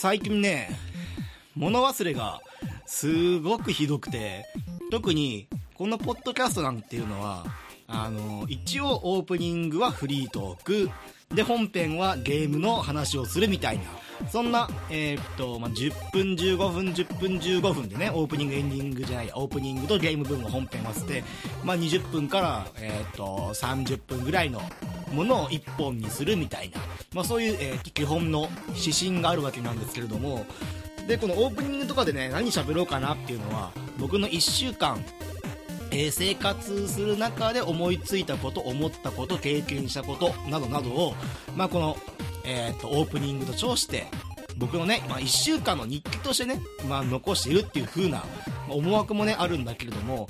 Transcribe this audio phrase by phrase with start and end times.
[0.00, 0.70] 最近ね、
[1.54, 2.40] 物忘れが
[2.86, 4.46] すごくひどくて、
[4.90, 7.44] 特にこのポッドキャストなんていうのは、
[7.86, 10.90] あの、一応オープニングはフリートーク、
[11.34, 13.84] で、本編はゲームの話をするみたいな、
[14.30, 21.22] そんな、えー、っと、まあ、10分15分、10分15分でね、オープニング、エンディングじゃない、オープニングとゲーム分を本編合わせて、
[21.62, 24.62] まあ、20分から、えー、っと、30分ぐらいの
[25.10, 26.78] ものを1本にするみたいな、
[27.14, 30.46] まあ、そういう、えー、基本の指針があるわけなんですけれども、
[31.06, 35.04] で、このオープニングとかでね、何喋ろうかなっていうのは、僕の1週間、
[35.90, 41.14] えー、生活する中で思いついたこと、思ったこと、経験したこと、などなどを、
[41.56, 41.96] まあ、この、
[42.44, 44.06] えっ、と、オープニングと称して、
[44.56, 48.24] 僕のね、まあ、1週間の日記としてね、まあ、残しているっていう風な、
[48.68, 50.28] 思惑もね、あるんだけれども、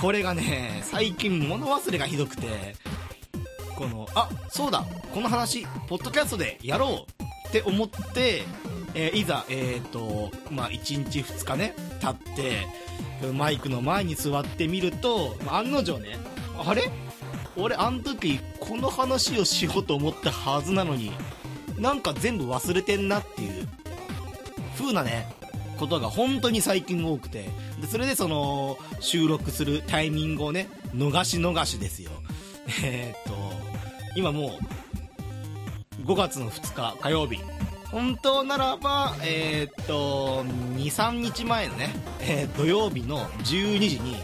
[0.00, 2.74] これがね、最近物忘れがひどくて、
[3.78, 4.84] この、あ、そうだ、
[5.14, 8.42] この話、ポッドキャストでやろうって思って、
[8.94, 12.66] えー、いざ、えっ、ー、と、まあ、1日2日ね、経って、
[13.32, 16.18] マイクの前に座ってみると、案の定ね、
[16.58, 16.90] あれ？
[17.56, 21.12] 俺あの時この話をしようと思ったはずなのに、
[21.78, 23.68] なんか全部忘れてんなっていう、
[24.76, 25.32] 風なね、
[25.78, 27.48] ことが本当に最近多くて、
[27.80, 32.10] で、それでその、収録するタイミングをね、逃し逃しですよ。
[32.84, 33.57] えー、っと、
[34.18, 34.58] 今も
[36.00, 37.38] う、5月の2日火曜日、
[37.92, 44.16] 本当ならば、えー、っと、2、3日前のね、えー、土曜日の12時に、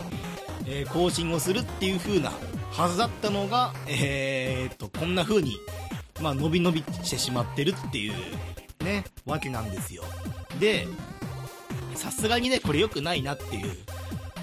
[0.66, 2.32] えー、更新をするっていう風な
[2.72, 5.58] はずだったのが、え、っと、こんな風に、
[6.20, 8.14] まあ、伸び伸びしてしまってるっていう、
[8.82, 10.02] ね、わけなんですよ。
[10.58, 10.88] で、
[11.94, 13.76] さすがにね、これ良くないなっていう、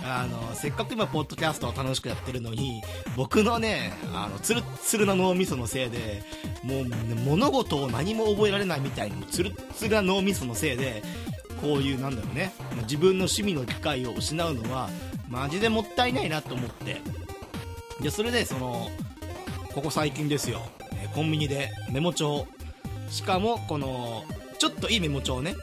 [0.04, 2.82] あの、せっかく今、ポッドキャストを楽しくやってるのに、
[3.16, 6.24] 僕のね、あの、ツルツルな脳みそのせいで、
[6.64, 11.04] もう、ね、物事を何も覚えられないみたいに、ツルツルな脳みそのせいで、
[11.62, 12.54] こういう、なんだろうね、
[12.84, 14.90] 自分の趣味の機会を失うのは、
[15.30, 17.02] マジでもったいないなと思って。
[18.02, 18.90] で、それで、その、
[19.74, 20.62] ここ最近ですよ、
[21.14, 22.48] コンビニでメモ帳、
[23.10, 24.26] しかも、この、
[24.58, 25.56] ちょっといいメモ帳ね、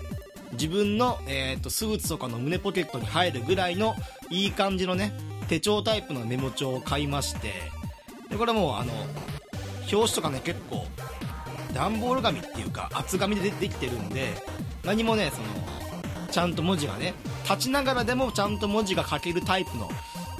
[0.52, 3.94] 自分の、えーと、スーツとかの胸ポケットに入るぐらいの
[4.30, 5.12] いい感じのね
[5.48, 7.52] 手帳タイプのメモ帳を買いまして
[8.30, 8.92] でこれもうあの
[9.90, 10.84] 表紙とかね結構
[11.74, 14.34] 段ボール紙っていうか厚紙でできてるんで
[14.84, 19.88] 何もねそのちゃんと文字がね立ちながらでもちゃんと文字が書けるタイプの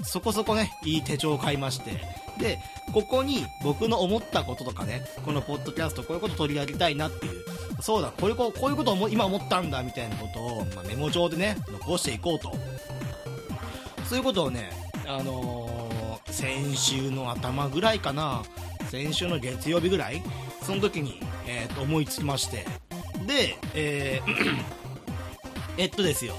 [0.03, 1.93] そこそこねいい手帳を買いまして
[2.39, 2.59] で
[2.93, 7.45] ここに僕の思ったこととかねこのポッドキャストこういうこと取り上げたいなっていう
[7.81, 12.53] そうだこういうこういうことを今思ったんだみたいなことを、まあ、メモ帳でね残していこうと。
[14.05, 14.71] そういうことをね
[15.07, 18.43] あのー、先週の頭ぐらいかな。
[18.91, 20.23] 先週の月曜日ぐらい。
[20.63, 22.67] その時に、えー、と思いつきまして。
[23.27, 24.79] でえー
[25.77, 26.35] えっとですよ。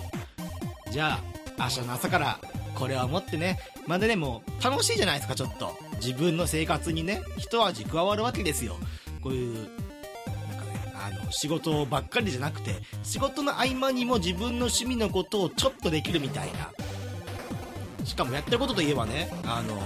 [0.92, 1.20] じゃ
[1.58, 2.40] あ明日の朝から
[2.76, 3.60] これは思ってね。
[3.88, 5.78] まだねもう楽しいじゃないですかちょっと。
[5.96, 8.76] 自分の生活にね一味加わるわけですよ。
[9.22, 9.70] こういう
[11.32, 16.72] 仕事ばっかりじゃなくて仕事の合間にも自分の趣味のことをちょっとできるみたいな。
[18.06, 19.78] しかもやってることといえばねあの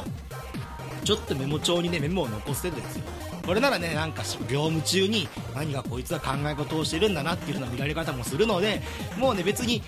[1.04, 3.04] ちょっとメモ帳にねメモを残してるんですよ。
[3.46, 8.82] これならねなんか業務中に何がこいつは考え事をしてるんだなっていう風な見られ方もするので
[9.18, 9.82] もうね別に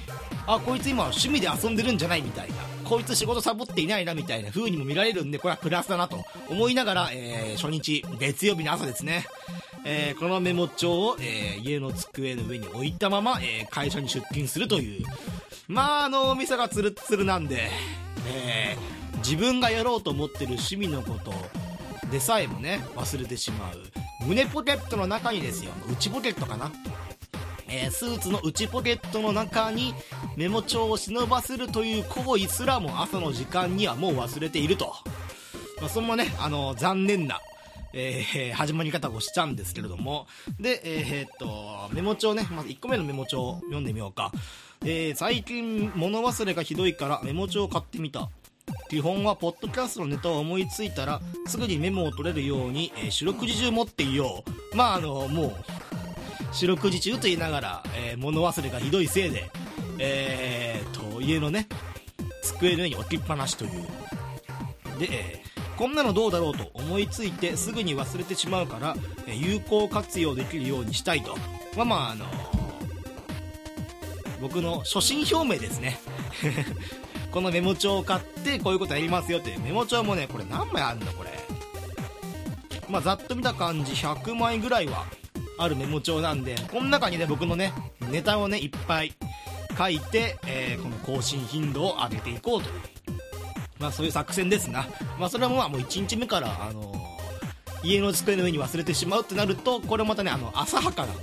[0.45, 2.55] あこいつ今趣味で遊んでるんじゃないみたいな。
[2.83, 9.25] こいつ仕事サボっていないなみたいな風にも見られるんでこれはプラスだなと思いながら、えー、初日月曜日の朝ですね。
[9.87, 15.05] えー、このメモ帳を、えー、家の机の上に置いたまま、えー、会社に出勤するという。
[15.67, 17.69] まあ、脳みそがツルツルなんで、
[18.27, 18.75] え
[19.17, 21.33] 自分がやろうと思ってる趣味のこと
[22.11, 23.77] でさえもね、忘れてしまう。
[24.27, 26.71] 胸ポケットの中にですよ、内ポケットかな。
[27.67, 29.93] えスーツの内ポケットの中に
[30.35, 34.95] メモ帳を忍ばせるという行為すらも朝の時間にはもう忘れていると。
[35.81, 37.41] まあ、そんなね、あの、残念な、
[37.97, 40.27] えー、始まり方をしちゃうんですけれども。
[40.59, 44.33] で、えー、っと、メモ帳ね、まず1個目のメモ帳読んでみようか。
[44.83, 48.29] えー、最近物忘れがひどいからメモ帳を買ってみた。
[48.89, 54.43] 基本はポッドキャストのネタを思いついたらすぐにメモを取れるように、えー、四六時中持っていよ
[54.73, 54.75] う。
[54.75, 55.55] まああの、もう、
[56.51, 59.49] 四六時中と言いながら、えー、物忘れがひどいせいで、
[59.99, 61.69] えー、と、家のね、
[62.41, 63.71] 机の上に置きっぱなしという。
[64.99, 68.95] で、えーこんなのどうだろうと思いついてすぐに忘れてしまうから、
[69.27, 71.35] え有効活用できるようにしたいと。
[71.75, 72.25] まあまあ、あの、
[74.41, 75.99] 僕の初心表明ですね。
[77.31, 81.31] このメモ帳を買ってこういうことやりますよっていうメモ帳もね、これ何枚あるんだこれ。
[82.87, 85.05] まあざっと見た感じ100枚ぐらいは
[85.57, 87.73] あるメモ帳なんで、この中にね、僕のね、
[88.09, 89.13] ネタをね、いっぱい
[89.77, 92.75] 書いて、えー、この更新頻度を上げていこうという、
[93.79, 94.85] まあそういう作戦ですな。
[95.19, 101.13] まあそれはもう1日目から、あのー、家の机の上に忘れてしまうってなると、これまたね、あの、浅はかな、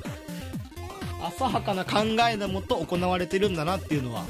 [1.28, 2.00] 浅はかな考
[2.30, 4.24] えのもと行われてるんだなっていうのは、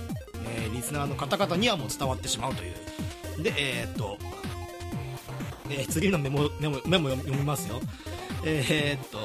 [0.47, 3.43] えー、リスナーの方々にはもう伝わってしまうという。
[3.43, 4.19] で、えー、っと、
[5.71, 7.81] えー、次のメモ、メモ、メモ読みますよ。
[8.45, 9.19] えー、っと、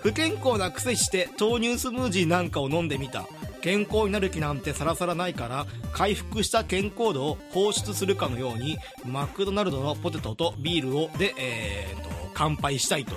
[0.00, 3.26] 不健康な癖して豆乳スムージーなんかを飲んでみた。
[3.62, 8.76] 健康になる気なんてさらさらないから回復した健康度を放出するかのように
[9.06, 13.14] マクドナルドのポテトとビールをで、えー、っと乾杯したいと。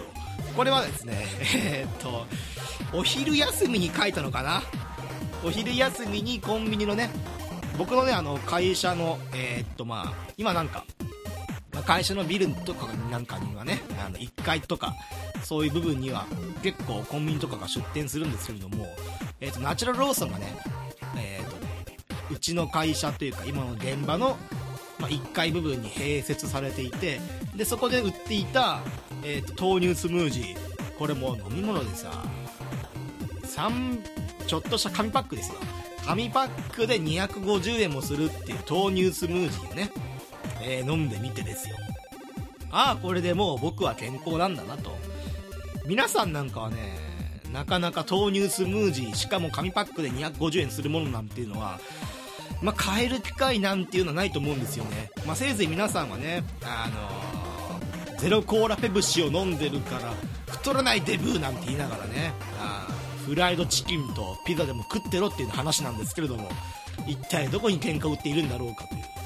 [0.55, 1.25] これはですね
[1.55, 2.25] えー、っと
[2.93, 4.61] お昼休みに書いたのかな？
[5.43, 7.09] お昼休みにコンビニのね
[7.77, 10.85] 僕のねあの会社のえー、っとまあ今なんか
[11.75, 14.95] ま会社のビルとかなんかにはねあの1階とか
[15.43, 16.25] そういう部分には
[16.63, 18.87] 結構コンビニとかが出店するんですけれども、
[19.39, 20.57] えーと、ナチュラルローソンがね,、
[21.17, 21.55] えーと
[22.31, 24.37] うちの会社というか今の現場の、
[24.99, 27.19] まあ、1階部分に併設されていて
[27.55, 28.79] でそこで売っていた、
[29.23, 32.23] えーと、豆乳スムージーこれも飲み物でさ
[33.43, 34.01] 3
[34.47, 35.59] ちょっとした紙パックですよ。
[36.05, 39.89] 紙パックで250円もするっていう豆乳スムージーをね、
[40.65, 41.75] えー、飲んでみてですよ。
[42.71, 44.97] ああこれでもう僕は健康なんだなと。
[45.85, 46.97] 皆さんなんかはね
[47.53, 51.79] なかなか豆乳スムージーしかも紙パックで250円するものなんていうのは
[52.61, 56.89] まあ、買える機会なんていうのはないと思うんですよね、まあ、せいぜい皆さんはね、あ
[58.09, 60.13] のー、ゼロコーラペプシを飲んでるから
[60.47, 62.87] 太らないデブーなんて言いながらねあ
[63.25, 66.49] フライドチキンとピザでも食ってろっていう話なんですけれども
[67.07, 69.24] 一体どこに喧嘩を売っているんだろうかという。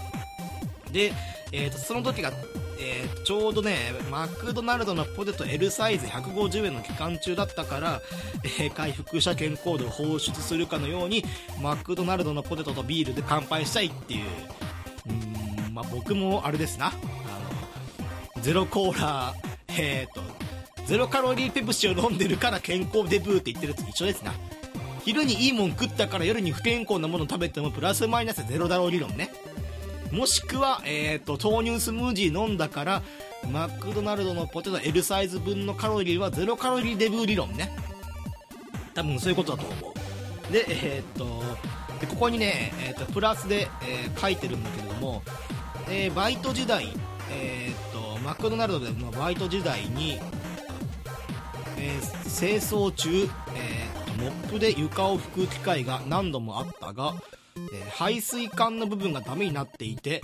[0.92, 1.14] で、
[1.52, 2.32] えーとその時が
[2.82, 3.76] えー、ちょうどね
[4.10, 8.02] マクドナルドのポテト L サイズ150円の期間中だったから、
[8.44, 11.26] えー、回復した健康度を放出するかのように
[11.62, 14.26] マクドナルドのポテトとビールで乾杯したいっていう。
[15.08, 16.88] うんまあ僕もあれですな。
[16.88, 16.92] あ
[18.36, 19.34] のゼロコーラ
[19.68, 20.22] えっ、ー、と
[20.86, 24.34] ゼロカロリーペプシを飲んでるから健康デブーって言ってるやつ一緒ですな。
[25.04, 29.32] 昼にいいもん食ったから夜に不健康なもの食べてもプラスマイナスゼロだろう理論ね。
[30.12, 33.02] もしくは、えーと、豆乳スムージー飲んだから
[33.52, 37.72] マクドナルドのポテト L サイズ分のカロリーはゼロカロリーデブー理論ね。
[38.94, 39.94] 多分そういうことだと思
[40.50, 40.52] う。
[40.52, 41.44] でえっ、と
[42.02, 45.22] でここにね、えーと、プラスで、えー、書いてるんだけれども、
[45.90, 46.88] えー、バイト時代、
[47.32, 50.20] えーと、マクドナルドでのバイト時代に、
[51.78, 53.10] え清掃中、
[53.56, 57.14] えーとモップで床を拭く機会が何度もあったが
[57.74, 60.22] えー、排水管の部分がダメになっていて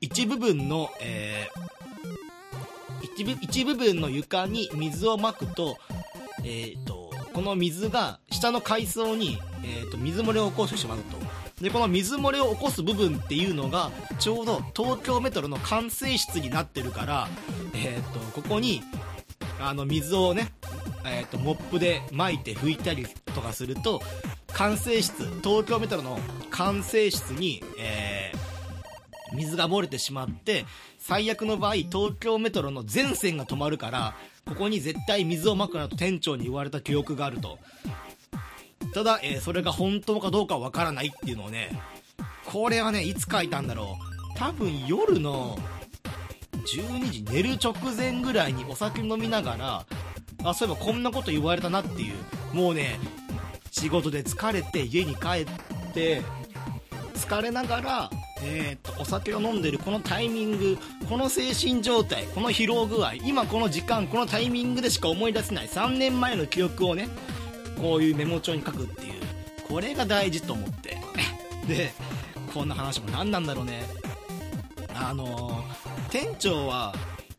[0.00, 5.78] 一部分の、えー、一部一部分の床に水をまくと,、
[6.44, 11.26] えーと、この水が下の階層に、えーと、水漏れを起こしてしまうと。
[11.62, 17.28] でこの水漏れを起こす部分っていうのがちょうど東京メトロの管制室になってるから、
[17.72, 18.82] えーと、ここに
[19.58, 20.52] あの水をね、
[21.06, 24.02] えー、とモップで巻いて拭いたりとかすると
[24.56, 25.12] 管制室
[25.44, 26.18] 東京メトロの
[26.48, 30.64] 管制室に、えー、水が漏れてしまって
[30.98, 34.16] 最悪の場合東京メトロの全線が止まるから
[34.46, 37.58] ここに絶対水をまくなと店長に言われた記憶があると。
[38.94, 41.78] ただ、えー、それが本当かどうかわからないっていうのをね
[42.46, 43.98] これはねいつ書いたんだろ
[44.34, 44.38] う。
[44.38, 45.58] 多分夜の
[46.52, 49.86] 12時寝る直前ぐらいにお酒飲みながら
[50.44, 52.98] あそういえばこんなこと言われたなっていうもうね
[53.78, 55.28] 仕事で疲れて家に帰
[55.90, 56.22] って
[57.14, 58.10] 疲れながら、
[58.42, 60.78] えー、とお酒を飲んでるこのタイミング
[61.10, 67.08] この精神状態この疲労具合今この時間このタイミングでしか思い出せない3年前の記憶をね
[67.78, 69.12] こういうメモ帳に書くっていう
[69.68, 70.96] これが大事と思って。
[71.68, 71.92] で
[72.54, 73.82] こんな話も何なんだろうね。
[74.94, 76.94] あのー、店長は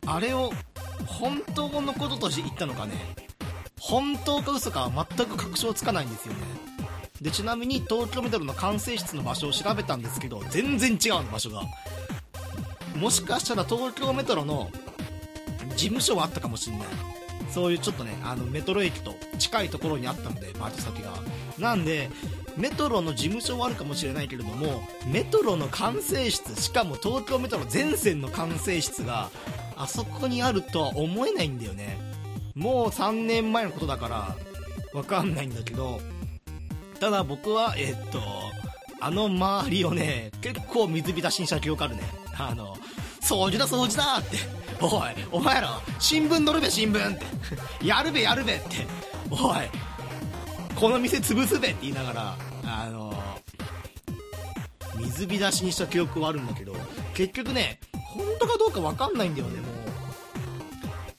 [0.06, 0.54] あれを
[1.08, 3.27] 本当のこととして言ったのかね。
[3.80, 6.40] 本当か嘘か全く確証つかないんですよね。
[7.22, 11.64] でちなみに東京メトロの管制室の場所を調べたんですけど全然違うの場所が。
[12.96, 14.72] もしかしたら東京メトロの
[15.76, 16.88] 事務所はあったかもしんない。
[17.50, 21.14] そういうちょっとねあのメトロ駅と近いところにあったのでバイト先が。
[21.58, 22.10] なんで
[22.56, 29.30] メトロの事務所はあるかもしれないけれどもメトロの管制室しかも東京メトロ全線の管制室が
[29.76, 31.98] あそこにあるとは思えないんだよね。
[32.58, 34.36] もう3年前のことだから
[34.92, 36.02] わかんないんだけど
[37.00, 38.20] ただ僕はえ、っと
[39.00, 42.02] あの周りをね結構水浸しにした記憶あるね。
[42.36, 42.76] あの
[43.22, 44.38] 掃除だ掃除だって
[44.82, 47.26] おいお前ら新聞載るべ新聞って。
[47.86, 48.88] やるべやるべって。
[49.30, 49.58] おい
[50.76, 53.14] この店潰すべって言いながらあの
[54.96, 56.74] 水浸しにした記憶はあるんだけど
[57.14, 59.87] 結局ね本当かどうか分かんないんだよねもう。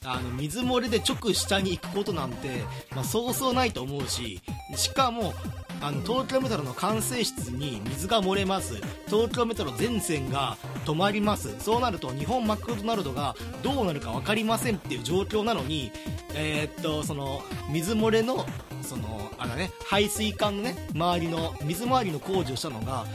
[0.03, 2.63] あの水漏れで直下に行くことなんて、
[2.95, 4.41] まあ、そうそうないと思うし
[4.75, 5.33] しかも
[5.81, 8.75] あの東京メトロの管制室に水が漏れます。
[9.07, 11.55] 東京メトロ全線が止まります。
[11.59, 15.91] そうなると日本マクドナルドがどうなるか分かりませんっていう状況なのに、
[16.35, 18.45] えー、っとその水漏れの
[18.81, 23.05] そのあの、ね、排水管の、ね、周りの水回りの工事をしたのが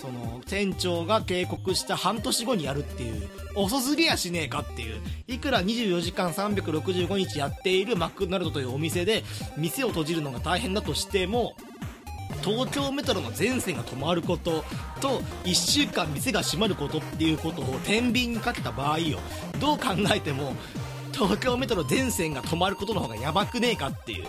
[0.00, 5.00] その店長が警告した半年後にやるっていう遅すぎやしねえかっていう。
[5.26, 9.24] いくら24時間365日やっているマクドナルドというお店で
[9.56, 11.54] 店を閉じるのが大変だとしても
[12.44, 14.64] 東京メトロの全線が止まること
[15.00, 19.18] と1週間店が閉まることっていうことを天秤にかけた場合よ。
[19.60, 20.54] どう考えても
[21.12, 24.26] 東京メトロ全線が止まることの方がやばくねえかっていう。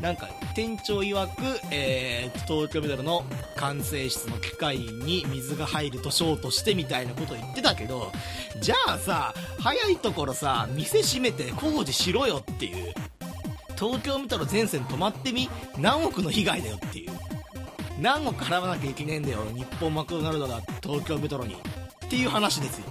[0.00, 3.24] なんか店長曰く、えー、東京メトロの
[3.56, 8.12] 管制室の機械に水が入るとショートしてみたいなこと言ってたけど
[8.60, 12.94] じゃあさ早いところさ店閉めて工事しろよっていう。
[13.76, 15.48] 東京メトロ全線止まってみ？
[15.78, 17.12] 何億の被害だよっていう。
[18.00, 21.54] 何億払わなきゃいけねえんだよ日本マクドナルドが東京メトロに。
[21.54, 22.86] っていう話ですよ。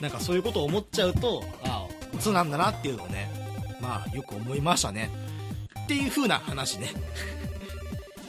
[0.00, 3.30] なんかそういうことを思っちゃうとああ嘘なんだなっていうのをね
[3.82, 5.10] まあよく思いましたね。
[5.92, 6.88] っていう風な話ね。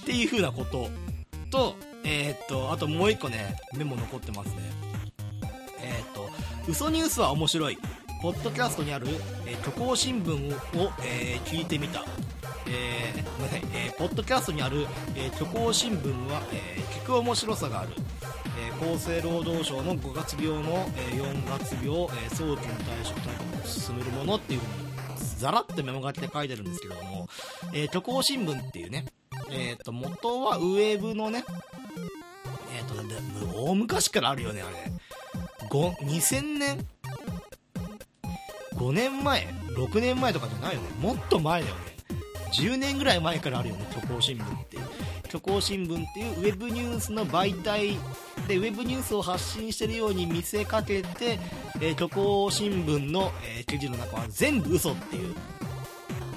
[0.01, 0.89] っていう風なこと。
[1.50, 4.55] とえー、っとあともう一個ねメモ残ってますね。
[5.79, 6.29] えー、っと
[6.67, 7.77] 嘘ニュースは面白い。
[8.22, 9.08] ポッドキャストにある、
[9.46, 12.03] えー、虚構新聞を、えー、聞いてみた。
[12.67, 17.91] えー、ごめんなさい、えー、ポッドキャストにある、えー、虚構新聞は、えー、聞く面白さがある、
[18.58, 24.92] えー、厚生労働省の5月病の、えー、4月病、えー、早期の対処対策を進めるものっていうふうに
[25.43, 27.27] ザラっとメモ書きで書いてるんですけども、
[27.73, 29.07] えー、虚構新聞っていうね、
[29.51, 31.43] えっ、ー、と、元はウェブのね、
[32.73, 34.89] えっ、ー、と、大昔からあるよね、あれ。
[35.69, 36.88] 2000年
[38.75, 39.45] ?5 年前
[39.75, 40.88] ?6 年前とかじゃないよね。
[41.01, 41.81] もっと前だよね。
[42.53, 44.83] 10年ぐらい前からあるよね、虚構新聞っていう。
[45.34, 47.98] 虚構新聞っていうウェブニュースの媒体
[48.48, 51.40] でウェブニュースを発信してるように見せかけて、
[51.82, 55.34] えー、虚構新聞の、えー、記事の中は全部嘘っていう、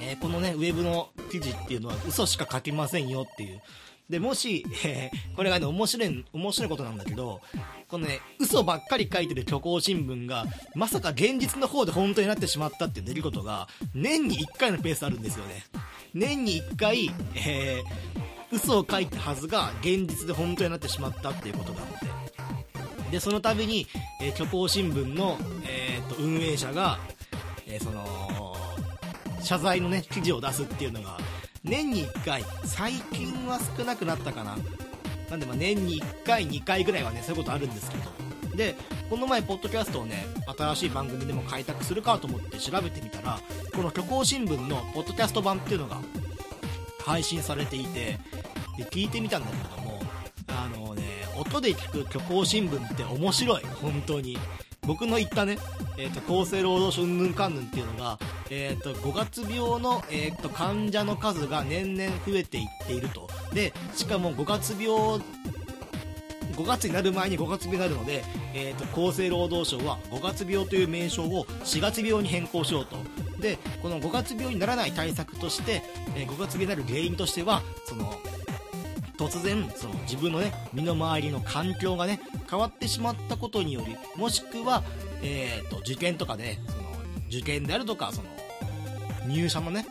[0.01, 3.61] えー、このねウェブの記事っていうのは嘘しか書きませんよっていう。
[4.09, 7.41] でもし、えー、これがね面白い面白いことなんだけど
[7.89, 15.65] このね嘘ばっかり書いてる虚構新聞がまさか現実の方で本当になってしまったっていう出来事が年に1回のペースあるんですよね。
[16.15, 23.11] 年に1回、えー、嘘を書いたはずが現実で本当になってしまったっていうことがあって。
[23.11, 23.87] でその度に、
[24.21, 26.99] えー、虚構新聞の、えーと、運営者が、
[27.65, 28.55] えー、その
[29.41, 31.17] 謝罪のね記事を出すっていうのが
[31.63, 34.57] 年に1回最近は少なくなったかな。
[35.29, 38.27] なんでまあ年に1回2回ぐらいはねそういうことあるんですけど。
[38.55, 38.75] で
[39.09, 40.25] この前ポッドキャストをね
[40.57, 43.39] 新しい番組でも開拓するかと思って調べてみたら
[43.73, 46.01] この虚構新聞のポッドキャスト版っていうのが
[47.05, 48.19] 配信されていて
[48.77, 49.99] で聞いてみたんだけども
[50.47, 51.03] あのね
[51.39, 53.63] 音で聞く虚構新聞って面白い。
[53.81, 54.37] 本当に。
[54.87, 55.57] 僕の言ったね、
[55.97, 58.17] えーと、厚生労働省うんぬんかんぬんっていうのが、
[58.49, 63.27] えーと、5月病の、えーと、患者の数が年々増えていっていると。
[63.53, 65.21] でしかも5月病
[66.53, 72.95] 5月になる前に5月病になるので、えーと、と厚生労働省は5月病という名称を4月病に変更しようと。
[73.41, 75.83] でこの5月病にならない対策として、
[76.15, 78.11] えー、5月病になる原因としてはその
[79.17, 82.19] 突然その自分のね身の回りの環境がね
[82.49, 84.83] 変わってしまったことによりもしくは、
[85.21, 86.83] えーと、受験とかでその
[87.29, 88.29] 受験であるとかその
[89.27, 89.85] 入社のね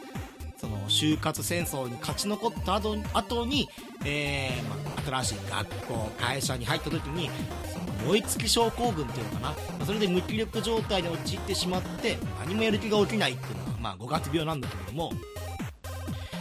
[0.56, 3.68] その就活戦争に勝ち残った後後に、
[4.04, 7.28] えーまあ、新しい学校会社に入った時に
[7.73, 15.12] その燃え尽き症候群っていうのかな、まあ、それで無気力状態に陥ってしまって何もやる気が起きないっていうのが、まあ、5月病なんだけれども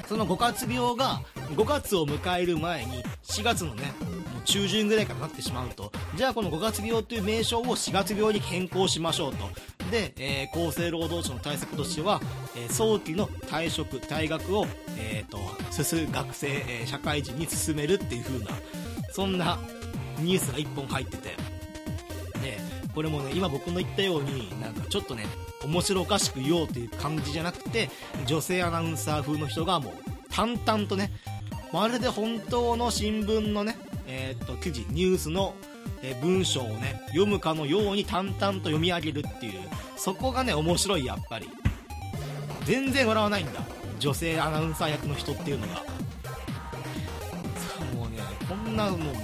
[0.07, 3.93] その5月病が5月を迎える前に4月のね
[4.45, 5.91] 中旬ぐらいからなってしまうと。
[6.15, 9.49] じゃあこの5月病という名称を4月病に変更しましょうと。
[9.91, 12.21] で、えー、厚生労働省の対策としては、
[12.55, 14.65] えー、早期の退職退学を、
[14.97, 15.39] えーと、
[15.71, 18.51] 進学生、えー、社会人に進めるっていう風な
[19.11, 19.59] そんな
[20.19, 21.29] ニュースが1本入ってて。
[22.41, 22.59] で
[22.93, 25.25] これもね今僕の言ったようになんかちょっとね
[25.65, 27.89] 面白おかしく言おうという感じじゃなくて
[28.25, 29.93] 女性アナウンサー風の人がもう
[30.29, 31.11] 淡々とね
[31.75, 33.75] まるで本当の新聞のね、
[34.07, 35.53] えー、っと記事ニュースの、
[36.01, 39.53] え文章をね読むかのように淡々と読み上げるっていう
[39.97, 41.49] そこがね面白いやっぱり。
[42.63, 43.59] 全然笑わないんだ。
[43.99, 45.73] 女性アナウンサー役の人っていうのが。
[47.93, 49.15] もうねこんなのもう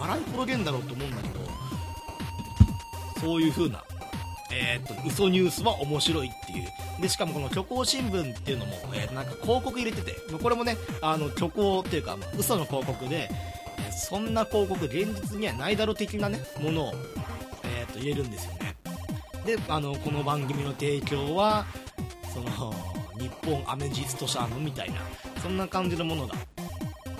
[0.00, 1.40] 笑い転げんだろうと思うんだけど
[3.20, 3.84] そういう風な
[4.50, 6.68] えー、っと嘘ニュースは面白いっていう。
[7.00, 10.16] でしかもこの虚構新聞っていうのも、えー、なんか広告入れてて。
[10.42, 13.28] これもねあの虚構っていうか、嘘の広告で、
[13.78, 16.94] えー、そんな広告現実にはないだろ的なねものを、
[17.64, 18.76] えー、っと入れるんですよね。
[19.44, 21.64] であのこの番組の提供は
[22.32, 22.74] その
[23.18, 24.96] 日本アメジスト社のみたいな
[25.42, 26.34] そんな感じのものが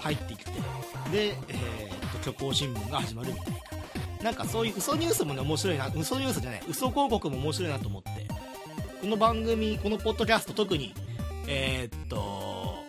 [0.00, 0.50] 入ってきて
[1.10, 3.67] で、えー、っと虚構新聞が始まるみたいな。
[4.22, 8.28] なんかそういう嘘ニュースもね面白いな嘘ニュースじゃない嘘広告も面白いなと思って。
[9.00, 10.92] この番組このポッドキャスト特に
[11.46, 12.84] えー、っと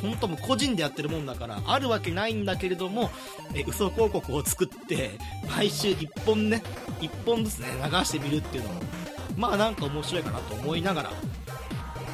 [0.00, 3.10] 本当も個人でやってるもんだからあるわけないんだけれども、
[3.54, 5.10] え嘘広告を作って
[5.48, 6.62] 毎週1本ね
[7.00, 8.80] 1本ずつね流してみるっていうのも
[9.36, 11.10] まあなんか面白いかなと思いながら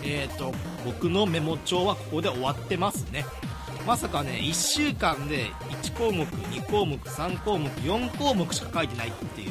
[0.02, 0.52] えー、っと
[0.84, 3.26] 僕のメモ帳はここで終わってますね。
[3.86, 5.46] まさかね1週間で
[5.82, 9.50] 1項目2項目3項目4項目しか書いてないっていう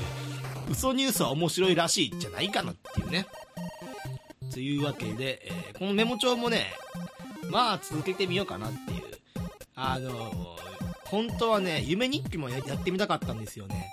[0.72, 3.28] 嘘ニュースは面白いらしいじゃないかなっていうね。
[4.52, 6.74] というわけで、えー、このメモ帳もね
[7.50, 9.04] まあ続けてみようかなっていう。
[9.78, 10.30] あのー、
[11.06, 13.88] 本当はね夢日記もやってみたかったんですよね。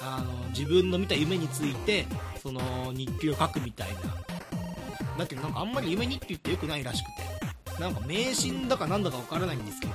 [0.00, 2.06] あの自分の見た夢について
[2.42, 2.60] その
[2.92, 4.00] 日記を書くみたいな。
[5.18, 7.35] だけどなんかあんまり夢日記って良くないらしくて。
[7.78, 9.92] なんか迷信だかなんだかわからないんですけど、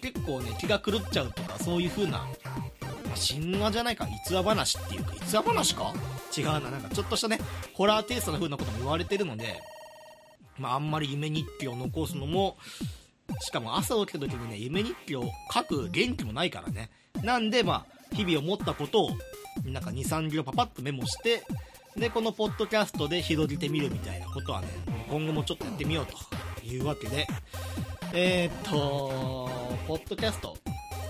[0.00, 2.26] 結構ね、気が狂っちゃうとか、そういう風な、
[3.14, 5.92] 神話じゃないか、逸話話っていうか、逸話話か？
[6.36, 7.38] 違うな、なんかちょっとしたね、
[7.74, 9.60] ホラーテイストな風なことも言われてるので、
[10.58, 12.56] まあ、あんまり夢日記を残すのも、
[13.40, 16.90] しかも朝起きた時にね、夢日記を書く元気もないからね。
[17.22, 19.10] なんで、まあ、日々思ったことを、
[19.64, 21.42] なんか2、3行パパッとメモして、
[21.96, 24.68] で、このポッドキャストで広げてみるみたいなことはね、
[25.10, 26.16] 今後もちょっとやってみようと
[26.66, 27.26] いうわけで、
[28.12, 29.50] えー、っと、
[29.86, 30.56] ポッドキャスト。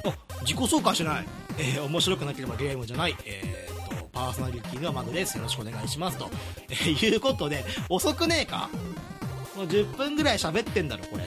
[0.04, 1.26] あ、自己紹介してない。
[1.58, 3.16] えー、面白くなければゲームじゃない。
[3.24, 5.36] えー、っと、パーソナリティのマグです。
[5.36, 6.18] よろしくお願いします。
[6.18, 6.30] と、
[6.70, 8.70] えー、いうことで、遅くねえか？
[9.56, 11.24] もう10分ぐらい喋ってんだろ、これ。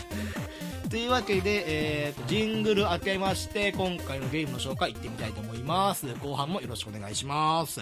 [0.89, 6.07] というわけで、えー、ジングル開けまして、今回のゲームの紹介いってみたいと思います。
[6.21, 7.81] 後半もよろしくお願いします。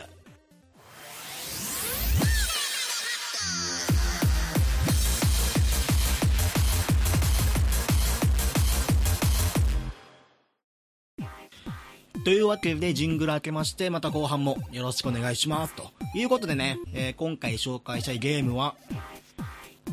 [12.23, 15.75] というわけで、ジングル開けまして、また後半もよろしくお願いします。
[15.75, 18.75] ということでね、えー、今回紹介したいゲームは、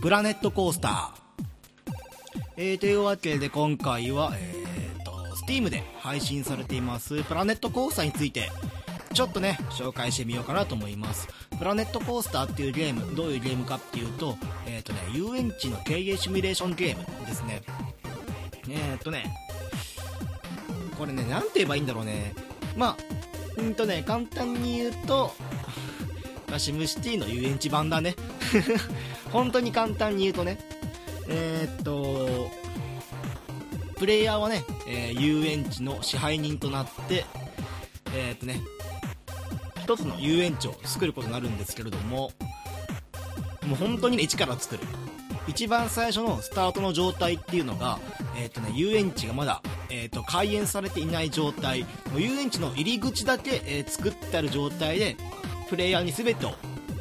[0.01, 1.21] プラネットコースター。
[2.57, 5.13] えー、というわけで今回は、えーと、
[5.45, 8.49] Steam で配信されています、プラネットコースターについて、
[9.13, 11.27] ちょっとね、紹介してみようかなと思います。
[11.59, 17.63] プラネットコースターっていうゲーム、どういうゲームかっていうと、えっ、とね、遊園地の経営シミュレーションゲームですね。
[18.69, 19.25] えっ、とね、
[21.01, 22.35] これね、なんて言えばいいんだろうね。
[22.77, 22.97] まあ、
[23.57, 25.33] うんとね、簡単に言うと、
[26.47, 28.15] まあ、シムシティの遊園地版だね。
[29.33, 30.59] 本当に簡単に言うとね。
[31.27, 32.51] えー、っと、
[33.97, 37.25] プレイヤーはね、えー、遊園地の支配人となって、
[38.15, 38.61] えー、っとね、
[39.83, 42.31] 一つの遊園地を作ることになるんですけれども、
[43.67, 44.83] もう本当にね、一から作る。
[45.49, 47.99] 一番最初のスタートの状態っていうのが、
[48.37, 55.17] えっ、とね、遊園地がまだ、えっ、と、開園されていない状態、遊園地の入り口だけ、えー、作ってある状態で、
[55.69, 56.55] プレイヤーに全てを、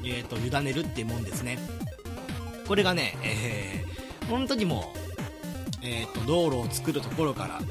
[0.03, 1.59] えっ、と、委ねるっていうもんですね。
[2.67, 4.93] これがね、えー、本当にも
[5.81, 7.61] う、えっ、と、道路を作るところから、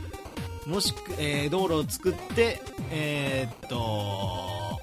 [0.66, 4.78] もしく、えー、道路を作って、えっと、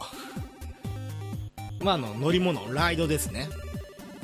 [1.82, 3.48] ま、あの、乗り物、ライドですね。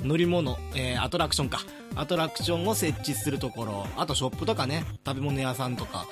[0.02, 1.60] 乗り物、えー、アトラクションか。
[1.96, 6.08] アトラクションを設置するところ、あとショップとかね、食べ物屋さんとか、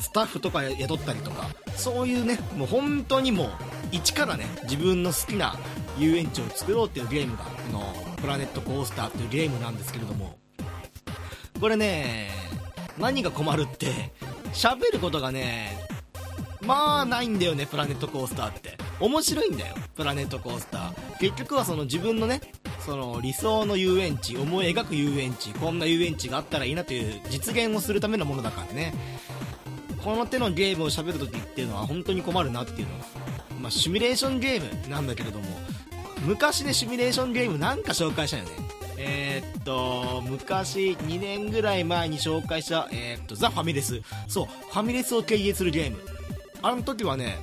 [0.00, 3.48] スタッフとか雇ったりとか、そういうね、もう本当にもう、
[3.92, 5.56] 一からね、自分の好きな
[5.98, 10.38] 遊園地を作ろうっていうゲームが、この、プラネットコースターっていうゲームなんですけれども、
[11.60, 12.30] これね、
[12.98, 14.12] 何が困るって、
[14.52, 15.86] 喋ることがね、
[16.66, 18.76] まあないんだよね、プラネットコースターって。
[19.00, 21.18] 面白いんだよ、プラネットコースター。
[21.18, 22.40] 結局はその自分のね、
[22.84, 28.94] その理想の遊園地思い描く遊園地こんな遊園地があったらいいなという実現をするためのものだからね。
[30.04, 32.94] この手のゲームを喋るときっていうのは本当に困るなっていうの。
[32.94, 33.04] は、
[33.60, 35.46] まあ、シミュレーションゲームなんだけれども。
[36.24, 38.50] 昔ねシミュレーションゲームなんか紹介したよね。
[38.98, 44.00] えー、っと昔2年ぐらい前に紹介したえー、っとザ・ファミレス。
[44.28, 46.15] そうファミレスを経営するゲーム。
[46.62, 47.38] あの時はね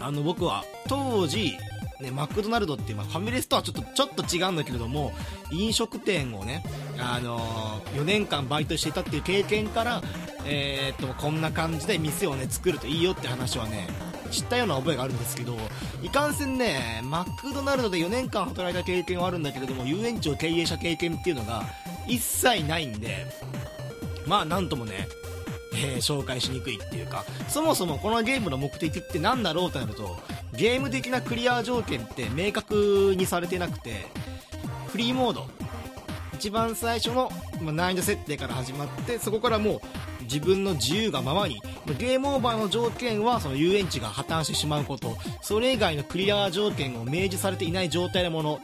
[0.00, 1.56] あの僕は当時
[2.02, 5.12] ね、マクドナルドっていう、まあ、ファミレスとはちょっと、ちょっと違うんだけれども、
[5.52, 6.64] 飲食店をね、
[6.98, 10.02] あのー、4年間バイトしていたっていう経験から、
[10.44, 13.86] えー、っと、こんな感じで店をね、作るといいよって話はね、
[14.32, 15.56] 知ったような覚えがあるんですけど、
[16.02, 21.62] いかんせんね、マクドナルドで4年間働いた経験はあるんだけれども、遊園地を経営した経験っていうのが
[22.08, 23.26] 一切ないんで、
[24.26, 25.06] まあなんともね、
[25.74, 30.16] えー、紹介しにくいっていうか、そもそもこのゲームの目的って何だろうとなると、
[30.54, 34.06] ゲーム的なクリア条件って明確にされてなくて、
[34.88, 35.46] フリーモード、
[36.34, 37.30] 一番最初の、
[37.60, 39.80] ま、難易度設定から始まって、そこからもう
[40.24, 41.62] 自分の自由がままに、
[41.98, 48.60] ゲームオーバーの条件はその遊園地が破綻してしまうこと、それ以外のクリア条件を明示されていない状態のもの、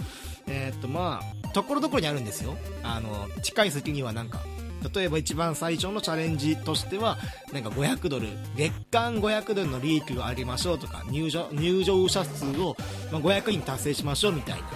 [0.47, 2.57] えー、っとまあ、ところどころにあるんですよ。
[2.83, 4.41] あの、近い先にはなんか、
[4.95, 7.19] 例えば一番最初のチャレンジとしては、
[7.53, 12.77] なんか500ドル、月間500ドルの利益を上げましょうとか、入場、入場者数を
[13.11, 14.69] 500人達成しましょうみたいな。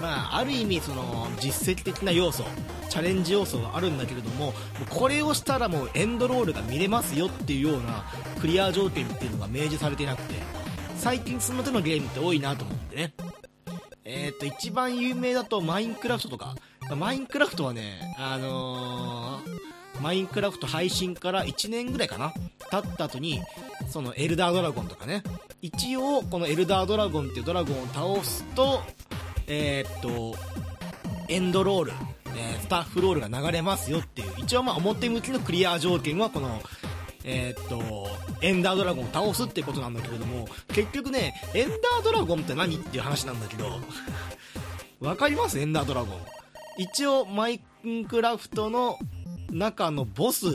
[0.00, 2.44] まあ、ある意味その実績的な要素
[2.90, 4.52] チャレンジ要素があるんだけれども
[4.90, 8.04] これをしたらもうエンドロールが見れますよっていうような
[8.40, 10.34] クリア条件っていうのが明示されてなくて
[10.96, 13.14] 最近その手のゲームって多いなと思ってね
[14.04, 16.54] えっ、ー、と一番有名だとマインクラフトとか
[16.96, 22.32] マインクラフトはねあのー、マインクラフト配信から1年ぐらいかな
[22.70, 23.42] 経った後に
[23.90, 25.22] そのエルダードラゴンとかね
[25.62, 28.82] 一応このエルダードラゴンっていうドラゴンを倒すと
[29.46, 30.34] えー、っと、
[31.28, 31.92] エンドロール、
[32.34, 36.62] えー、スタッフロールが流れますよっていう、一応まあ表向きのクリア条件はこの、
[37.24, 38.08] えー、っと、
[38.40, 43.66] エンダードラゴンを倒すってことなんだけれども、結局ね、エンダードラゴンって何っていう話なんだけど、
[45.00, 45.58] わかります？
[45.58, 46.43] エンダードラゴン。
[46.76, 47.60] 一応、マイ
[48.08, 48.98] クラフトの
[49.50, 50.46] 中のボス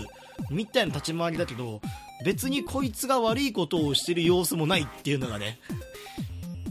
[0.52, 1.82] みたいな立ち回りだけど、
[2.26, 5.60] 別にこいつが悪いことをしてる様子もないっていうのがね、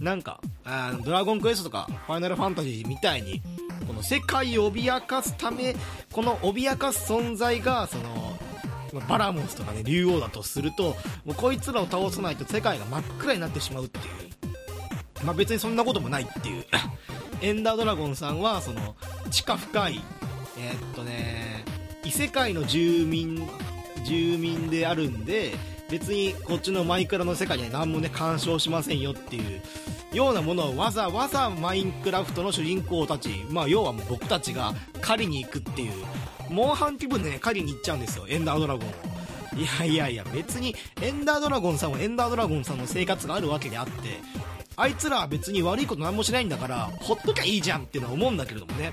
[0.00, 3.42] なんか、あドラゴンクエストとか、ファイナルファンタジーみたいに、
[3.86, 5.74] この世界を脅かすため、
[6.12, 8.38] この脅かす存在が、その、
[9.08, 14.04] バラモスとかね、竜王だとすると、もうこいつらを倒さないと世界が真っ暗になってしまうっていう。
[15.24, 16.64] まあ別にそんなこともないっていう。
[17.40, 18.96] エンダードラゴンさんは、その、
[19.30, 20.00] 地下深い、
[20.58, 21.64] えー、っとね、
[22.04, 23.48] 異世界の住民、
[24.04, 25.54] 住民であるんで、
[25.90, 29.62] 別にこっちのマイクラの世界には何もね干渉しませんよっていう
[30.12, 35.92] ようなものをわざわざマインクラフトの主人公たち、まあ要はもう僕たちが狩りに行くっていう、
[36.50, 38.92] モンハン気分でね、狩りに行っちゃうんですよ、エンダードラゴンを。
[39.56, 43.92] いやいやいや、別にエンダードラゴンさんはエンダードラゴンさんの生活があるわけであって、
[44.78, 48.92] あいつらは別に悪いこと何もしないんだから、ほっときゃいいじゃんっていうのは思うんだけれどもね。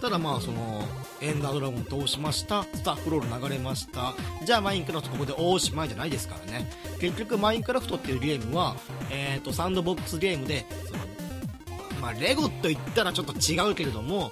[0.00, 0.82] ただまあその
[1.20, 2.62] エンダードラゴン通しました。
[2.62, 4.14] スタッフロール流れました。
[4.46, 6.70] じゃあマインクラフトここでおしまいじゃないですからね。
[6.98, 8.76] 結局マインクラフトっていうゲームは、
[9.10, 10.98] えー、とサンドボックスゲームでその
[12.00, 14.30] まあレゴと言ったらちょっと違うけれども、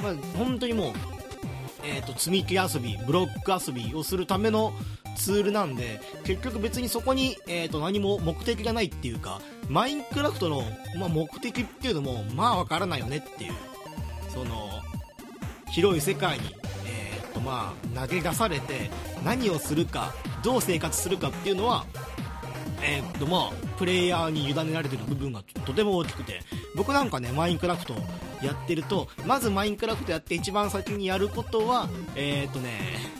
[0.00, 0.92] まあ、本当にもう、
[1.82, 4.72] えー、と積み木遊びブロック遊びをするための
[5.16, 10.62] ツールなんで結局別にそこに、えー、と何も目的がないっていうかマインクラフトの、
[10.98, 13.52] まあ、目的っていうのもまあわからないよねっていう
[14.28, 14.70] その
[15.70, 16.54] 広い世界に、
[16.86, 18.90] えー、っとまあ、投げ出されて
[19.24, 21.84] 何をするかどう生活するかっていうのは、
[22.82, 26.40] えー、っとまあ、プレイヤーに委ねられてる部分がとても大きくて
[26.76, 27.94] 僕なんかねマインクラフト
[28.42, 33.15] やってるとまずマインクラフトやって一番先にやることはえー、っとね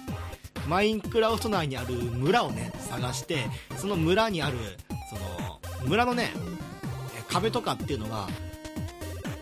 [0.69, 4.57] マインクラフト内にある村をね探してその村にある
[5.11, 6.31] その村のね
[7.29, 8.29] 壁とかっていうのが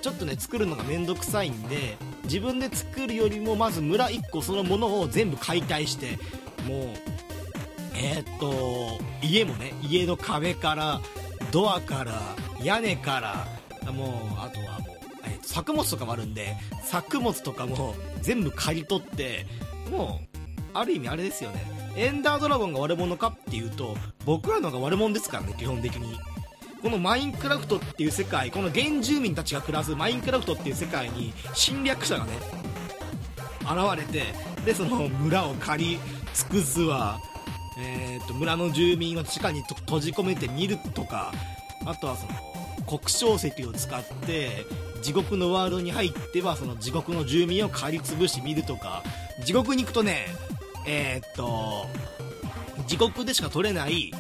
[0.03, 6.19] ちょっとね作るのがめんどくさいんで自分で作るよりもまず村1個そのものを全部解体して
[6.69, 6.89] もう
[7.97, 11.01] えー、っと家もね家の壁から
[11.51, 12.21] ドアから
[12.63, 13.21] 屋根か
[13.85, 14.09] らもう
[14.39, 19.47] あとはもう、えー、作物とかもあるんで作物とかも全部刈り取って
[19.91, 20.44] もう
[20.75, 21.65] ある意味あれですよね。
[21.97, 26.19] エンダードラゴンが悪者かっていうと僕らのが悪者ですからね基本的に。
[26.83, 32.33] このマインクラフトっていう世界この原住民たちが暮らすマインクラフトっていう世界に侵略者がね
[33.63, 34.35] 現れて
[34.67, 35.99] でその村を借り
[36.35, 37.19] 尽くすわ、
[37.79, 41.33] えーと、村の住民を地下に閉じ込めてみるとか
[41.87, 42.33] あとはその
[42.87, 44.51] 黒晶石を使って
[45.03, 49.03] 地獄のワールドに入ってはその地獄の住民を借り潰してみるとか
[49.43, 50.27] 地獄に行くとね
[50.87, 51.87] えー、っと
[52.87, 54.13] 地獄でしか取れない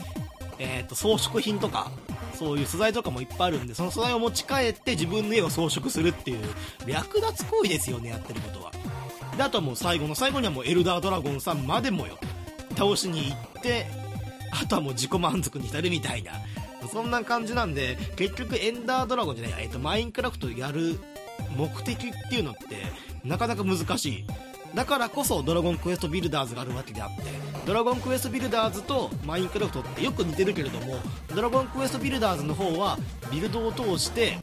[0.59, 1.91] えー、っと装飾品とか
[2.35, 6.41] そういう素材とかもいっぱいあるんで、その素材を持ち帰って自分の家を装飾するっていう、
[6.87, 8.73] 略奪行為ですよね、やってることは。
[9.37, 12.19] で、あとはもう最後の最後にはもうエルダードラゴンさんまでもよ、
[12.77, 13.87] 倒しに行って、
[14.51, 16.33] あとはもう自己満足に浸るみたいな、
[16.93, 20.99] そんな感じなんで結局エンダードラゴンじゃない、えっと、マインクラフトやる
[21.57, 22.61] 目的っていうのって
[23.25, 24.25] なかなか難しい
[24.75, 27.23] だからこそドラゴンクエストビルダーズがあるわけであって
[27.67, 30.97] ドラゴンクエストビルダーズとマインクラフトってよく似てるけれども
[31.35, 32.99] ドラゴンクエストビルダーズの方は
[33.31, 34.39] ビルドを通して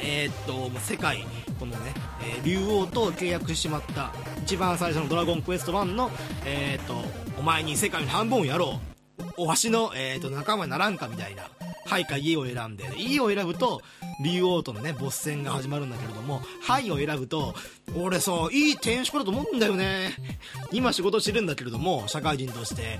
[0.00, 1.24] えー、っと世界
[1.58, 6.10] このね、えー、竜王と契約してしまった一番最初の「ドラゴンクエスト1の」
[6.44, 7.04] えー、っと
[7.38, 8.88] お前に世界の半分をやろう。
[9.36, 11.48] おわしの、えー、っと仲間にならんかみたいな
[11.86, 13.82] はいか家を選んで家を選ぶと
[14.20, 17.54] 竜王とのねボス戦が始まるんだけれどもはいを選ぶと
[17.96, 20.10] 俺さいい転職だと思うんだよね。
[20.72, 22.98] 今仕事してるんだけれども社会人として。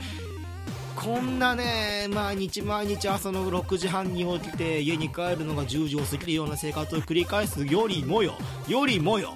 [0.97, 8.35] こんなね毎日毎日朝の6時半に起きて家に帰るのが10時を過ぎるような生活を繰り返すよりもよ。
[8.67, 9.33] よりもよ。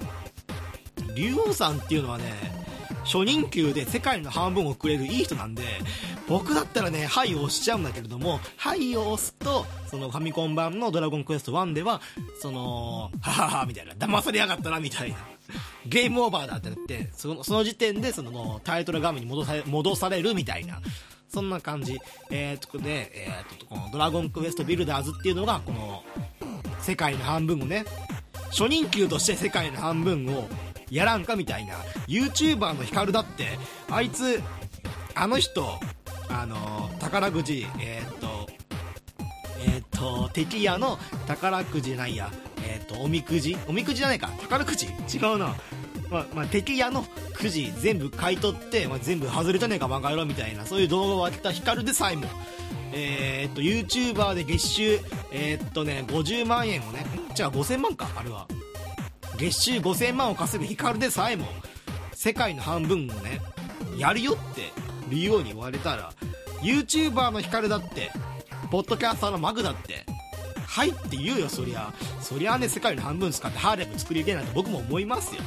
[1.15, 2.62] 竜王さんっていうのはね
[3.03, 5.63] 初任給で世界の半分をくれるいい人なんで、
[6.27, 12.01] 僕だったらね、はいを押しちゃうんだけれども、はいを押すと、そのファミコン版のドラゴンクエスト1では、
[12.41, 15.17] その、ははは、みたいな、騙されやがったな、みたいな。
[15.85, 20.81] ゲームオーバーだってなって、そのその時点で、その、タイトル画面に戻され戻されるみたいな。
[21.27, 21.99] そんな感じ。
[22.29, 26.03] えー、っとね、えー、と、このドラゴンクエストビルダーズっていうのが、この、
[26.79, 27.85] 世界の半分をね、
[28.51, 30.47] 初任給として世界の半分を
[30.93, 31.73] やらんかみたいな。
[32.07, 33.57] YouTuber のヒカルだって
[33.89, 34.41] あいつ
[35.15, 35.79] あの人
[36.29, 38.47] あの宝くじえー、っと
[39.59, 42.31] えー、っと敵屋の宝くじないや。
[42.65, 43.57] えー、っとおみくじ？
[43.67, 44.29] おみくじじゃないか。
[44.41, 44.85] 宝くじ？
[44.85, 45.55] 違うな。
[46.11, 50.65] まあ、まあ、敵屋のくじ全部買い取って、まあ、全部外れたねえかバカ野郎みたいな。
[50.65, 52.27] そういう動画を上げたヒカルでさえも。
[52.91, 54.99] えー、っと YouTuber で月収
[55.31, 57.05] え、っとね50万円をね。
[57.33, 58.47] じゃあ5000万かあれは。
[59.37, 61.45] 月収5000万を稼ぐヒカルでさえも
[62.13, 63.41] 世界の半分をね
[63.97, 64.71] やるよって
[65.09, 66.11] 理由に言われたら
[66.61, 68.11] YouTuber のヒカルだって
[68.71, 70.05] ポッドキャスターのマグだって
[70.65, 75.35] はいって言うよそりゃそりゃね世界の半分使ってハーレム作りてえなんて僕も思います。
[75.35, 75.41] よ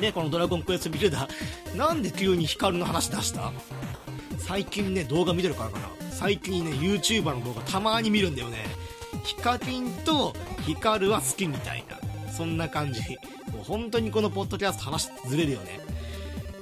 [0.00, 3.52] でこの「ドラゴンクエストビルダー」なんで急にヒカルの話出した
[4.38, 8.64] 最近ね動画見てるからかな最近ね YouTuber の動画たまに見るんだよね
[9.22, 10.34] ヒカキンと
[10.66, 11.98] ヒカルは好きみたいな
[12.36, 13.00] そんな感じ。
[13.52, 15.80] もう本当にこのポッドキャスト話ずれるよね。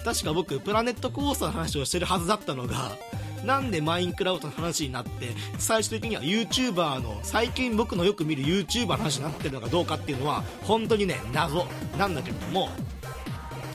[0.05, 2.97] 確か僕、プラネットコースターの話をしてるはずだったのが、
[3.45, 12.69] なんでマインクラフトの話になって、最終的には YouTuber の、最近僕のよく見る YouTuber の話になってるのかどうかっていうのは、本当にね、謎なんだけれども、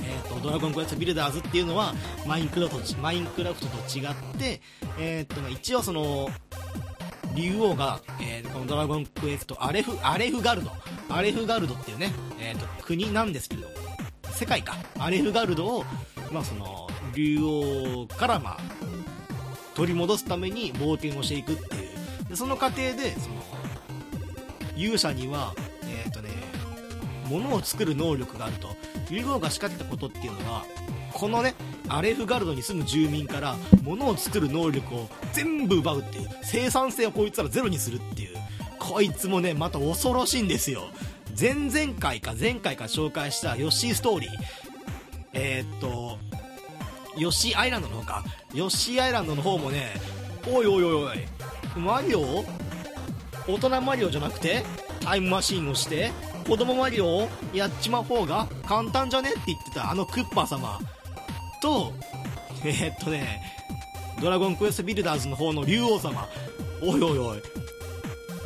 [0.03, 1.93] えーと、ドラゴンクエストビルダーズっていうのは
[2.25, 4.61] マインクラフトマインクラフトと違って、
[4.97, 6.29] えーと一応その
[7.37, 10.71] 竜王が、えー、このドラゴンクエストアレフアレフガルド。
[11.09, 13.75] アレフガルドっていうね、えーと、国なんですけれども
[14.31, 14.75] 世界か。
[14.97, 15.85] アレフガルドを、
[16.31, 18.57] まあ、その竜王からまあ
[19.75, 21.85] 取り戻すために冒険をしていくってい
[22.25, 22.29] う。
[22.29, 23.35] でその過程でその
[24.75, 26.29] 勇者にはえっ、ー、とね
[27.29, 28.75] 物を作る能力があると。
[29.09, 30.65] 竜王が仕掛けたことっていうのは
[31.13, 31.55] このね
[31.89, 38.37] アレフガルドに住む住民から物を作る能力を全部奪うっていう生産性をこいつらゼロにするっていう
[38.79, 40.83] こいつもねまた恐ろしいんですよ。
[41.39, 44.31] 前々回か前回か紹介したヨッシーストーリー。
[45.33, 46.17] えー、っと
[47.17, 48.23] ヨッシーアイランドの方か。
[48.53, 49.93] ヨッシーアイランドの方もね
[50.51, 51.17] おいおいおいおい
[51.77, 52.45] マリオ？
[53.47, 54.63] 大人マリオじゃなくて？
[54.99, 56.11] タイムマシーンをして
[56.47, 59.31] 子供マリオをやっちまう方が簡単じゃね？
[59.31, 60.79] って言ってたあのクッパ様。
[61.59, 61.93] と、
[62.63, 63.41] えー、っとね、
[64.21, 66.27] ドラゴンクエストビルダーズの方の竜王様。
[66.81, 67.41] おいおいおい。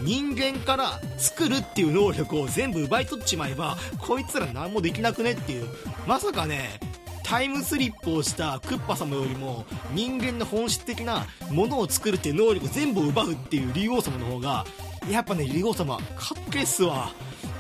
[0.02, 5.68] 人間から作るっていう能力を全部奪い取っちまえば、こいつら何もできなくねっていう。
[6.08, 6.80] まさかね、
[7.24, 14.66] タイムスリップをしたクッパ様よりも人間の本質的なものを作るっていう能力全部奪うっていう竜王様の方が
[15.10, 16.04] やっぱね竜王様か
[16.38, 17.14] っけえっすわ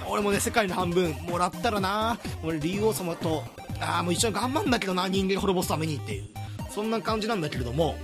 [0.10, 3.46] 俺もね世界の半分もらったらな俺竜王様と
[3.82, 6.30] ああもう一緒に頑張んだけどな人間滅ぼすためにっていう。
[6.70, 7.96] そんな感じなんだけれども。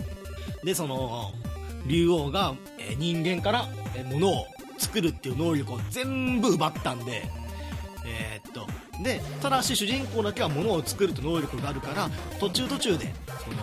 [0.63, 1.31] でその
[1.85, 7.23] 竜王が、え、人間から、え、物を作るっていう能力を全部奪ったんで
[8.05, 8.67] えー、っと
[9.03, 12.09] でただし主人公だけは物を作ると能力があるから
[12.39, 13.13] 途中途中で
[13.43, 13.57] その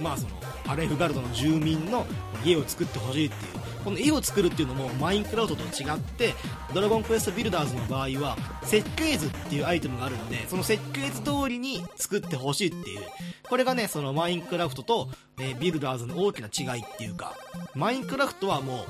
[0.00, 0.34] まあその
[0.66, 2.06] アレフガルドの住民の
[2.44, 3.57] 家を作ってほしいっていう
[3.88, 6.34] この絵を作るっていうのもマインクラフトと違って
[6.74, 13.00] ドラゴンクエストビルダーズの場合は設計図っていうアイテムがあるんでその設計図通りに作ってほしいっていう。
[13.48, 15.08] これがねそのマインクラフトと、
[15.40, 17.34] えビルダーズの大きな違いっていうか
[17.74, 18.84] マインクラフトはも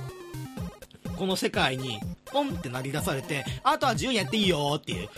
[1.07, 5.09] うこの世界にポンって投げ出されてあとは自由にやっていいよっていう。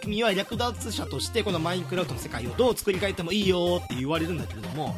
[0.00, 4.96] 君は略奪者としてこのマインクラフトの世界をどう作り変えてもいいよって言われるんだけれども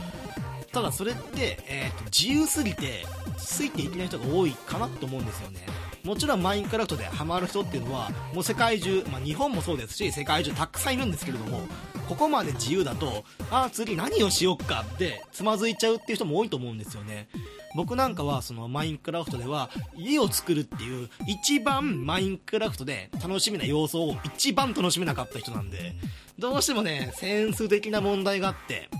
[0.76, 3.06] ただそれって、えーと自由すぎて
[3.38, 5.60] ついていけない人が多いかなと思うんですよね。
[6.04, 11.62] もちろんマインクラフトでハマる人っていうのはもう世界中、まあ、日本もそうですし世界中たくさんいるんですけれども
[12.06, 17.28] ここまで自由だとああ次何をしよっかってつまずいちゃうっていう人も多いと思うんですよね。
[17.74, 25.94] 僕なんかはそのマインクラフトでは家を作るっていう一番マインクラフトで楽しみな要素を一番楽しめなかった人なんで
[26.38, 28.90] どうしてもねセンス的な問題があって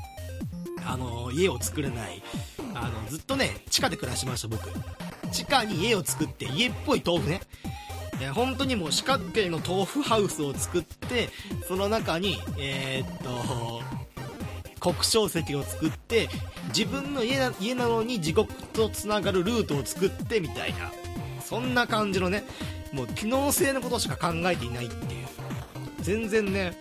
[0.87, 2.23] あの家を作れない。
[2.75, 4.71] あのずっとね地下で暮らしました僕。
[5.33, 7.41] 地下に家を作って家っぽい豆腐ね。
[8.19, 11.29] いや本当にもう四角形の豆腐ハウスを作って
[11.69, 13.83] その中にえーっと
[14.81, 16.29] 黒晶石を作って
[16.69, 20.91] 自分の家な家なのに地獄とつながるルートを作ってみたいな。
[21.43, 22.43] そんな感じのね
[22.93, 25.27] もう機能性のことしか考えていないっていう。
[26.01, 26.79] 全然ね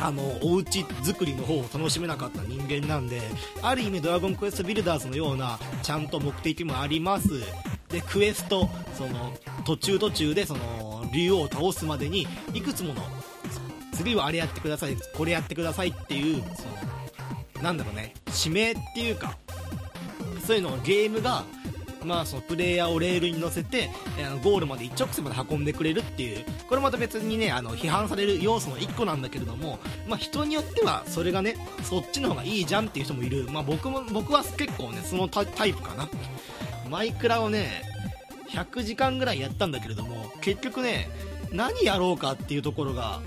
[0.00, 3.20] あのお家作りの方を楽しめなかった人間なんで
[3.62, 7.28] ある意味「ドラゴンクエストビルダーズ」のようなちゃんと目的もあります。
[7.88, 9.32] でクエストその
[9.64, 13.02] 途中途中でその竜王を倒すまでにいくつもの
[13.92, 16.64] 次はあれやってくださいこれやってくださいっていうそ
[17.58, 19.38] のなんだろうね指名っていうか
[20.46, 21.44] そういうのをゲームが
[22.04, 23.90] まあそのプレイヤーをレールに乗せて
[24.24, 26.44] あのゴールまで一直線まで運んでくれるっていう。
[26.68, 33.48] これまた別にねあの批判される要素の一個なんだけれどもまあ人によってはそれがねそっちの方がいいじゃんっていう人もいる。
[33.50, 36.08] まあ僕も僕は結構ねそのタイプかな。
[36.88, 37.82] マイクラをね
[38.50, 41.08] 100時間ぐらいやったんだけれども結局ね
[41.52, 43.20] 何やろうかっていうところが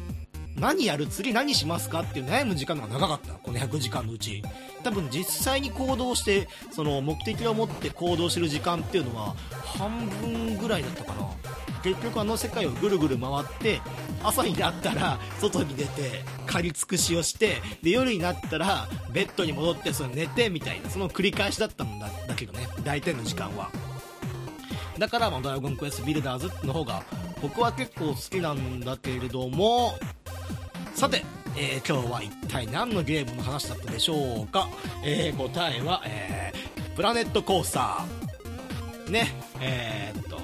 [0.56, 3.34] 何やる次何しますかっていう悩む時間のが長かった。
[3.34, 4.44] この100時間のうち。
[4.84, 11.30] 多分実際に行動してその目的を持って行動してる時間っていうのは半分ぐらいだったかな。
[11.84, 13.82] 結局あの世界をぐるぐる回って
[14.22, 23.70] 朝になったら外に出て借り尽くしをしてで夜になったらベッドに戻ってその寝てみたいなその繰り返しだったんだだけどね大体の時間は。
[24.98, 27.04] だから、ドラゴンクエストビルダーズの方が
[27.42, 29.98] 僕は結構好きなんだけれども
[30.94, 31.24] さて、
[31.58, 34.70] えー今日は一体何のゲームの話だったでしょうか、
[35.04, 39.12] えー答えは、えープラネットコースター。
[39.12, 39.30] ね。
[39.62, 40.38] えーっと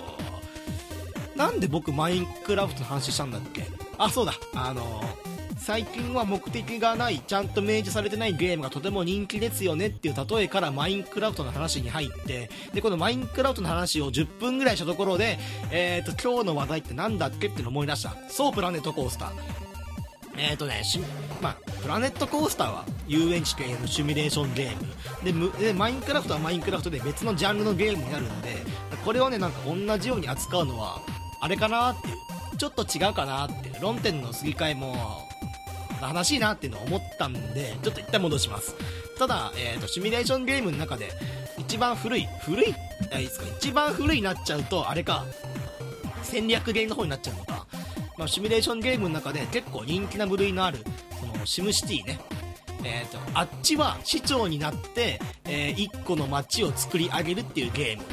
[1.36, 3.66] なんで僕マインクラフトの話したんだっけ？
[3.98, 4.34] あそうだ。
[4.56, 5.04] あの
[5.58, 15.40] 最近は目的がないちゃんと明示されてないゲームがとても人気ですよねっていう例えからマインクラフトの話に入ってでこのマインクラフトの話を10分ぐらいしたところで、
[15.72, 18.16] えー、と今日の話題って何だっけっての思い出した。
[18.30, 19.65] そうプラネットコースター。
[20.38, 21.00] えーとね、し
[21.42, 25.24] まあ、プラネットコースターは遊園地系のシミュレーションゲーム。
[25.24, 28.58] でむでマインクラフトはマインクラフトで別のジャンルのゲームになるんで
[29.04, 31.02] これをねなんか同じように扱うのは
[31.42, 32.16] あれかなっていう。
[32.58, 33.82] ちょっと違うかなっていう。
[33.82, 35.28] 論点のすり替えも
[36.02, 38.76] 悲しいなっていうのを思ったんでちょっと一旦戻します。
[39.20, 41.12] ただ、えー、とシミュレーションゲームの中で
[41.58, 42.74] 一番古い古い
[43.14, 45.26] あいいですか一番古いになっちゃうとあれか。
[46.24, 47.65] 戦略ゲームの方になっちゃうのか、
[48.18, 50.80] まあ、シミュレーションゲームの中で結構人気な部類のある
[51.20, 52.20] そのシムシティね。
[52.84, 58.04] えー、とあっちは市長になって、え1個の街を作り上げるっていうゲーム、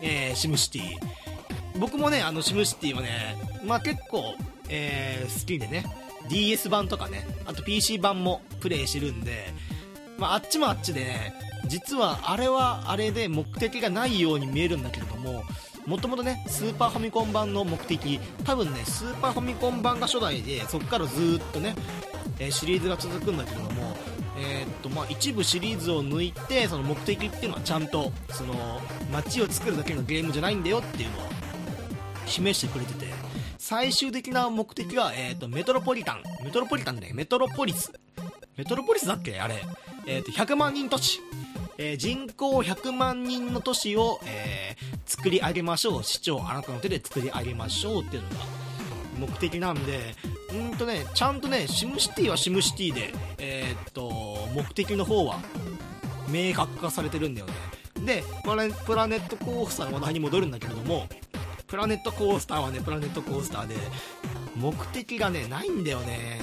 [0.00, 0.82] えーシムシティ。
[1.78, 4.34] 僕もねあのシムシティはね、まあ、結構、
[4.68, 5.84] えー好きでね。
[6.28, 7.26] DS 版とかね。
[7.44, 9.52] あと PC 版もプレイしてるんで、
[10.18, 11.34] まあ、あっちもあっちでね。
[11.66, 15.42] 実はあれはあれで目的がないように見えるんだけれども
[15.86, 21.74] もともとねスーパーファミコン版の目的多分ねスーパーファミコン版が初代でそこからずーっとね、
[22.38, 23.96] えーシリーズが続くんだけども
[24.38, 28.80] えーっとまあ、一部シリーズを抜いてその目的っていうのはちゃんとその
[29.12, 31.20] 街を作るだけのゲームじゃないんだよっていうのを
[32.26, 33.06] 示してくれてて
[33.58, 36.22] 最終的な目的は、えー、とメトロポリタン。
[36.44, 37.92] メトロポリタンで、ね、メトロポリス。
[38.56, 39.38] メトロポリスだっけ？
[39.38, 39.62] あれ、
[40.06, 41.20] えー、と100万人都市、
[41.78, 46.04] えー人口100万人の都市を、えー作り上げましょう。
[46.04, 48.36] 市長あなたの手で作り上げましょうっていうのが
[49.18, 50.14] 目的なんで
[50.52, 54.10] うんとねちゃんとねシムシティはシムシティでえーっと
[54.54, 55.38] 目的の方は
[56.28, 57.52] 明確化されてるんだよね。
[58.06, 61.06] でプラネプラネットコースターの話題に戻るんだけれども
[61.66, 63.76] プラネットコースターはねプラネットコースターで
[64.56, 66.40] 目的がねないんだよね。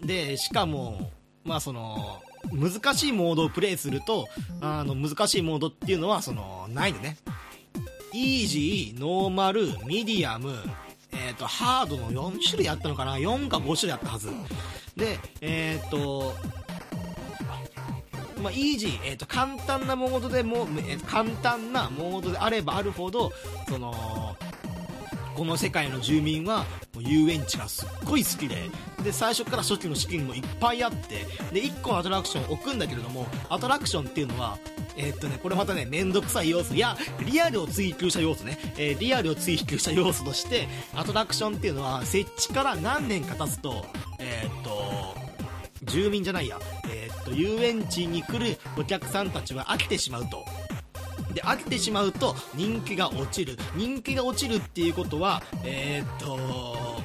[0.00, 0.06] うん。
[0.06, 1.10] でしかも
[1.44, 2.20] まあその
[2.52, 4.28] 難しいモードをプレイすると
[4.60, 7.16] あの難しいモードっていうのはそのないのね
[8.12, 10.54] イージー、ノーマル、ミディアム、
[11.12, 14.30] えっ、と、ハードの4種類あったのかな ?4 か5種類あったはず。
[14.96, 16.34] で、えっ、と、
[18.42, 23.30] まあ、イージー、えっ、と、簡単なモードでも、えー簡単なモードであればあるほど、
[23.68, 24.36] その、
[25.38, 28.56] この世界の住民はもう遊園地がすっごい好きで
[29.04, 34.58] で最初から初期の資金もいっぱいあってで1個のアトラクションを置くんだけれどもアトラクションっていうのは
[34.96, 40.66] えー、っとねこれまたねめんどくさい要素やリアルを追求した要素ね、えー、リアルを追求した要素として
[40.96, 43.86] アトラクションっていうのは設置から何年か経つと
[44.18, 45.14] えー、っと
[45.84, 46.58] 住民じゃないや、
[46.90, 50.44] え、っと遊園地に来るお客さんたちは飽きてしまうと。
[51.38, 53.56] で飽きてしまうと人気が落ちる。
[53.76, 57.00] 人気が落ちるっていうことはえー、っと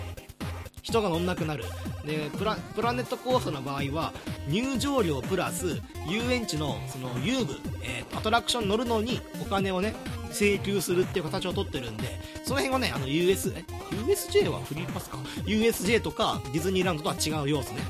[0.82, 1.64] 人が乗んなくなる。
[2.04, 4.12] でプラプラネットコーストの場合は
[4.48, 7.54] 入場料プラス遊園地のその遊具、
[7.84, 9.94] えー、アトラクション乗るのにお金をね
[10.32, 15.18] 請求するっていう形をとってるんでその辺はねあの US え USJ はフリーパスか。
[15.46, 17.82] USJ とかディズニーランドとは違う要素ね。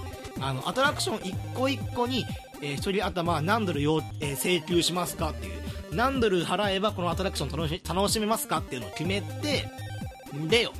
[0.41, 2.25] あのアトラクション一個一個に、
[2.61, 5.62] えー、1人頭何ドル、えー、請求しますかっていう
[5.93, 9.69] 何ドル払えばこのアトラクション楽し楽しめますかっていうのを決めて
[10.49, 10.73] でよ。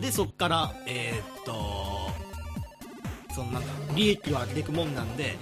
[0.00, 2.31] でそっからえー、っと
[3.34, 5.36] そのなんか利益を上げていくもんなんで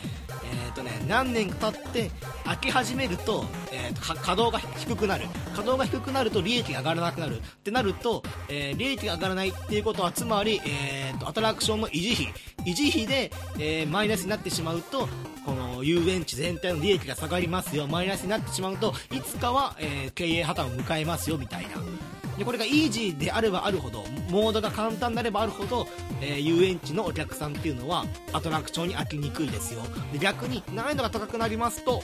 [0.52, 2.10] えーとね、何年か経って
[2.44, 5.26] 開け始めると,、えーと、稼働が低くなる。
[5.50, 7.38] 稼働が低くなると利益が上がらなくなる。
[7.38, 12.34] ってなると、えー、利益が上がらないっていうことはつまり、えーと、アトラクションの維持費。
[12.66, 15.08] 維持費で、えー、マイナスになってしまうと
[15.46, 17.86] この遊園地全体の利益が下がりますよ。
[17.86, 22.19] マイナスになってしまうといつかは、えー、経営破綻を迎えますよみたいな。
[22.40, 25.86] でこれがイージーであればあるほどモードが簡単であればあるほど、
[26.22, 29.82] えー、遊園地のお客さんっていうのはアトラクションに飽きにくいですよ。
[30.10, 32.02] で逆に難易度が高くなりますと,、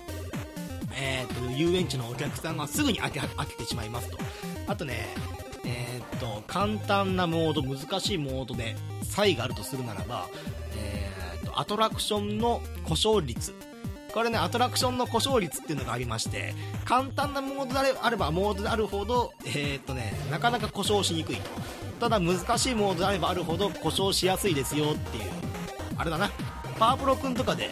[0.94, 4.18] えーと、遊園地のお客さんがすぐに飽き飽きてしまいますと。
[4.66, 5.08] あとね
[5.64, 10.28] えー、っと簡単なモード難しいモードで差異があるとするならば、
[10.76, 13.54] えー、っとアトラクションの故障率
[14.12, 16.54] これね、アトラクションの故障率っていうのがありまして、
[16.84, 21.42] 簡単なモードであればモードであるほど、えー、っとね、なかなか故障しにくいと。
[22.00, 25.24] ただ難しいモードであればあるほど故障しやすいですよっていう、
[25.96, 26.30] あれだな、
[26.78, 27.70] パワープロくんとかで、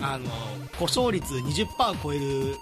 [0.00, 0.30] あの、
[0.78, 2.56] 故障率20%超える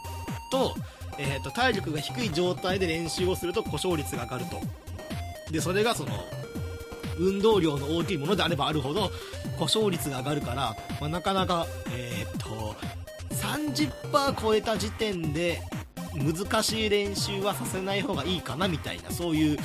[0.50, 0.74] と、
[1.18, 4.60] えー、っと、体力が低い状態で練習をすると故障率が上がると。
[5.52, 6.10] で、それがその、
[7.18, 9.10] 運動量の大きいものであればあるほど
[9.58, 12.74] 故障率が上がるから、まあ、なかなか、えー、っと
[13.32, 15.60] 30%超えた時点で
[16.14, 19.58] 難しい練習はさせない方がいいかなみたいなそういう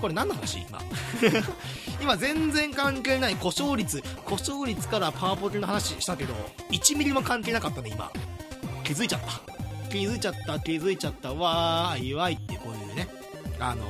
[0.00, 0.80] これ何の話今？
[2.00, 6.34] 今全然関係ない故障率故障率からパワーポケの話したけど
[6.70, 8.10] 1ミリも関係なかったね今。
[8.82, 9.88] 気づいちゃった。
[9.90, 11.34] 気づいちゃった気づいちゃった。
[11.34, 13.08] わーいわいってこういうね。
[13.58, 13.84] あの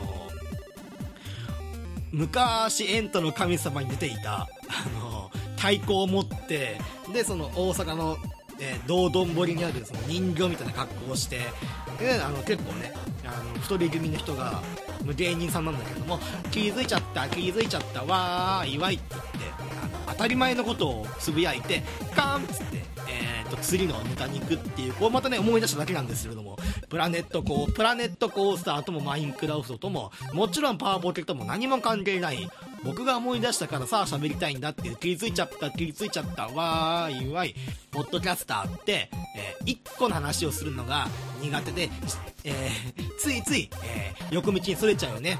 [2.13, 4.49] 昔エントの神様に出ていたあ
[5.01, 6.79] の太鼓を持って
[7.13, 8.17] でその大阪の
[8.61, 11.41] えー、道頓堀にあるその人形みたいな格好をして
[11.99, 12.93] であの結構ね
[13.25, 14.63] あの太り気味の人が
[15.17, 16.19] 芸人さんなんだけども
[16.51, 19.29] 気づいちゃった気づいちゃったわーいわいって言って
[19.83, 21.83] あの当たり前のことをつぶやいて
[22.15, 26.59] カーンっつって、えーと、次のネタに行くっていうこうまたね思い出しただけなんですけれども
[26.89, 32.49] プラネットコープラネットコースターともマインクラフトとももちろんパワーポケットも何も関係ない
[32.85, 37.55] 僕が思い出したからさあ喋りたいんだっていう気づいちゃった気づいちゃったわーいわい
[37.91, 41.07] ポッドキャスターって、えー、1個の話をするのが
[41.43, 41.91] 苦手で、
[42.45, 45.39] えー、ついつい、えー、横道にそれちゃうよね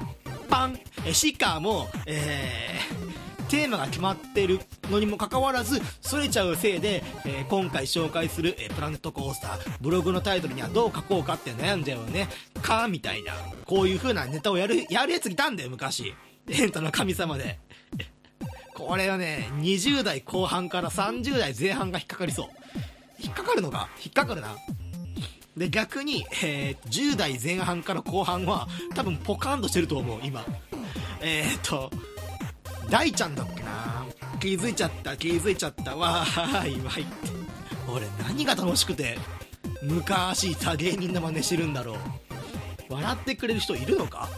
[0.49, 12.27] パン、えしかも、えー、テーマが決まってるのにもかかわらず、それちゃうせいで、えー、今回紹介する、えー、プラネットコースター、ブログのタイトルにはどう書こうかって悩んじゃうよね。
[12.61, 13.33] かみたいな、
[13.65, 16.13] こういう風なネタをやる、やるやついたんだよ、昔。
[16.51, 17.59] エンタの神様で。
[18.73, 22.47] これはね、20代後半から30代前半が引っかかりそう。
[23.19, 23.89] 引っかかるのか？
[24.03, 24.55] 引っかかるな。
[25.55, 30.45] で、逆に、えー、10代前半から後半は、多分ポカンとしてると思う、今。
[31.21, 31.91] えー、っと、
[32.89, 34.05] 大ちゃんだっけな
[34.39, 37.11] 気づいちゃった、気づいちゃった、わーい、わいって。
[37.93, 39.19] 俺何が楽しくて、
[39.83, 41.97] 昔いた芸人の真似してるんだろう。
[42.93, 44.29] 笑ってくれる人いるのか？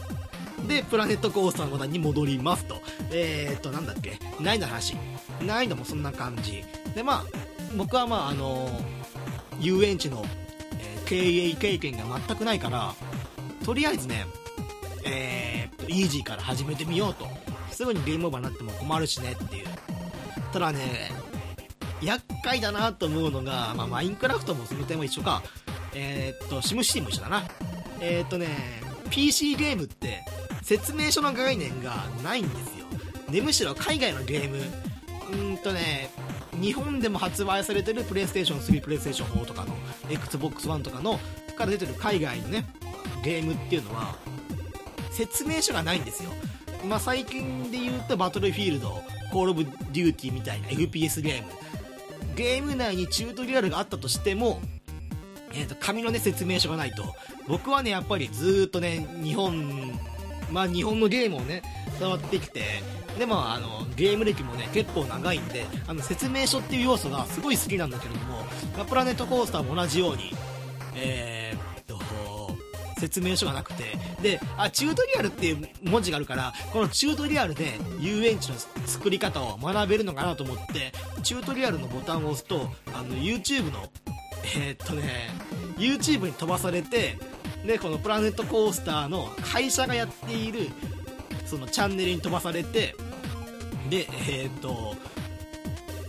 [0.66, 2.80] で、プラネットコースターの話に戻りますと。
[3.10, 4.96] えー、っと、なんだっけ難易度の話。
[5.42, 6.64] 難易度もそんな感じ。
[6.94, 7.24] で、まあ、
[7.76, 8.82] 僕はまあ、あのー、
[9.60, 10.24] 遊園地の、
[10.78, 12.94] えー、経営経験が全くないから、
[13.64, 14.26] とりあえずね、
[15.04, 17.26] えー、っと、イージーから始めてみようと。
[17.70, 19.66] すぐにゲームオーバーになっても困るしねっていう。
[20.52, 21.10] ただね、
[22.00, 25.42] 厄介だなと思うのが、まあ、マインクラフトもその点は一緒か。
[25.94, 27.42] えー、っと、シムシティも一緒だな。
[28.00, 28.46] えー、っとね、
[29.10, 30.24] PC ゲームって、
[30.64, 32.86] 説明書の概念がないんですよ。
[33.30, 34.58] でむしろ海外のゲーム。
[35.32, 36.10] うんとね
[36.60, 39.74] 日本でも発売されてるプレイステーション3プレイステーション4とかの
[40.08, 41.18] XBOX1 とかの
[41.56, 42.66] から出てる海外のね
[43.22, 44.16] ゲームっていうのは
[45.10, 46.30] 説明書がないんですよ。
[46.88, 49.02] まあ、最近で言うとバトルフィールド
[49.32, 51.48] コール・オブ・デューティーみたいな FPS ゲーム。
[52.36, 54.60] ゲーム内にチュートリアルがあったとしても、
[55.52, 57.04] えー、と紙の、ね、説明書がないと。
[57.48, 59.98] 僕はねやっぱりずーっとね日本
[60.50, 61.62] まあ日本のゲームをね
[61.98, 62.62] 触ってきて
[63.18, 68.20] でもあのゲーム歴もね結構長いんであの説明書っていう要素がすごい好きなんだけれど
[68.78, 70.32] もプラネットコースターも同じように
[70.96, 71.98] えーっと
[72.98, 78.54] 説明書がなくてであチュートリアルっていう文字があるからこのチュートリアルで遊園地の
[78.86, 80.92] 作り方を学べるのかなと思って
[81.22, 83.80] チュートリアルのボタンを押すとあの YouTube の
[84.56, 85.30] えーっとね
[85.76, 87.18] YouTube に飛ばされて
[87.66, 90.68] でこのプラネットコースターの会社がやっている
[91.46, 92.94] そのチャンネルに飛ばされて
[93.90, 94.94] でえーっと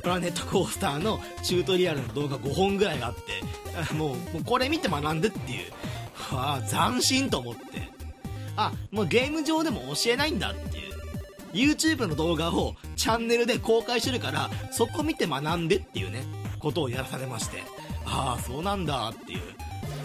[0.02, 3.42] プラネットコースターのチュートリアルの動画5本ぐらいがあって
[3.96, 5.72] もうもうこれ見て学んでっていう。
[6.32, 7.90] あ斬新と思って。
[8.56, 10.96] あもうゲーム上でも教えないんだっていう。
[11.54, 16.24] YouTube の動画をチャンネルで公開してるからそこ見て学んでっていうね
[16.60, 17.64] ことをやらされまして。
[18.06, 19.42] ああそうなんだっていう。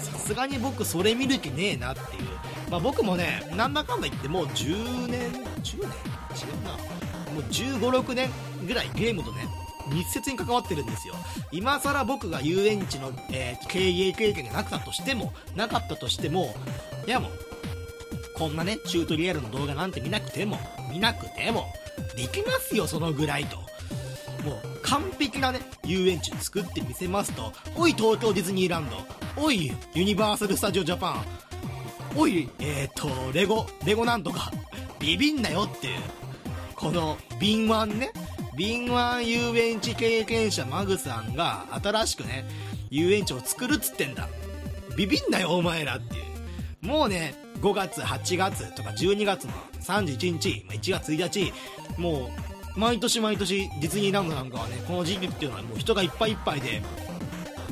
[0.01, 2.07] さすがに僕それ見る気ねえなっていう。
[2.71, 5.33] まあ僕もねなんだかんだ言ってもう10年
[5.63, 5.89] 10年？
[5.89, 6.73] 違うな。
[7.33, 8.31] もう1 5 6年
[8.67, 9.47] ぐらいゲームとね
[9.93, 11.15] 密接に関わってるんですよ。
[11.53, 16.55] 今更僕が遊園地の、えー経営経験がなかったとしてもなかったとしても
[17.07, 17.31] いやもう
[18.37, 20.59] こんなねチュートリアルの動画なんて見なくても
[20.91, 21.67] 見なくても
[22.17, 23.57] できますよそのぐらいと。
[24.45, 27.53] もう完璧なね遊園地作ってみせますと。
[27.77, 28.97] おい東京ディズニーランド。
[29.41, 31.25] おいユニバーサル・スタジオ・ジャパン。
[32.17, 34.51] おいえっ、ー、とレゴレゴなんとか。
[34.99, 36.01] ビビんなよっていう。
[36.75, 38.11] この敏腕ね
[38.57, 42.45] 敏腕遊園地経験者マグさんが新しくね
[42.91, 44.29] 遊園地を作るっつってんだ。
[44.97, 46.21] ビビんなよお前らってい
[46.83, 46.87] う。
[46.89, 51.53] もうね5月8月とか12月の31日1月1日
[51.97, 52.50] もう
[52.81, 56.81] 毎年毎年ディズニーランドなんかはねこの時期っていうのはもう人がいっぱいいっぱいで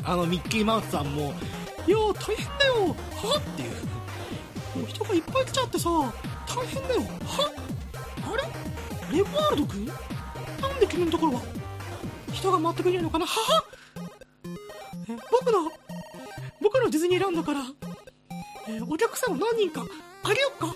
[0.05, 1.33] あのミッキーマウスさんも
[1.89, 3.43] 「いや大変だよは?」っ？
[3.57, 3.71] ていう。
[4.79, 7.51] もう人がいっぱい来ちゃってさ大変だよは
[8.33, 8.37] あ
[9.11, 9.17] れ？
[9.17, 9.75] レゴワールドく
[10.61, 11.43] なんで君のところは？
[12.33, 13.25] 人が回ってくれるのかな？
[13.27, 13.65] はは
[15.07, 15.73] 僕の
[16.61, 17.61] 僕のディズニーランドから、
[18.69, 19.87] えお客さんを何人か
[20.23, 20.67] あげよっか？
[20.67, 20.73] は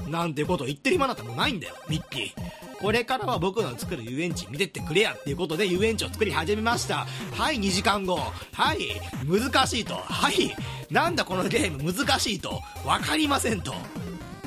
[0.00, 2.63] はなんてこと言ってる暇なんてもうないんだよミッキー。
[2.80, 7.06] これからは僕の作る遊園地見てってくれやっていうことで遊園地を作り始めました。
[7.32, 8.18] はい2時間後。
[8.52, 8.78] はい
[9.26, 9.94] 難しいと。
[9.94, 10.54] はい
[10.90, 12.60] なんだこのゲーム難しいと。
[12.84, 13.74] 分かりませんと。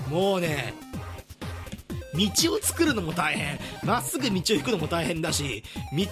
[0.10, 0.74] もうね
[2.16, 3.60] 道を作るのも大変。
[3.84, 5.64] まっすぐ道を行くのも大変だし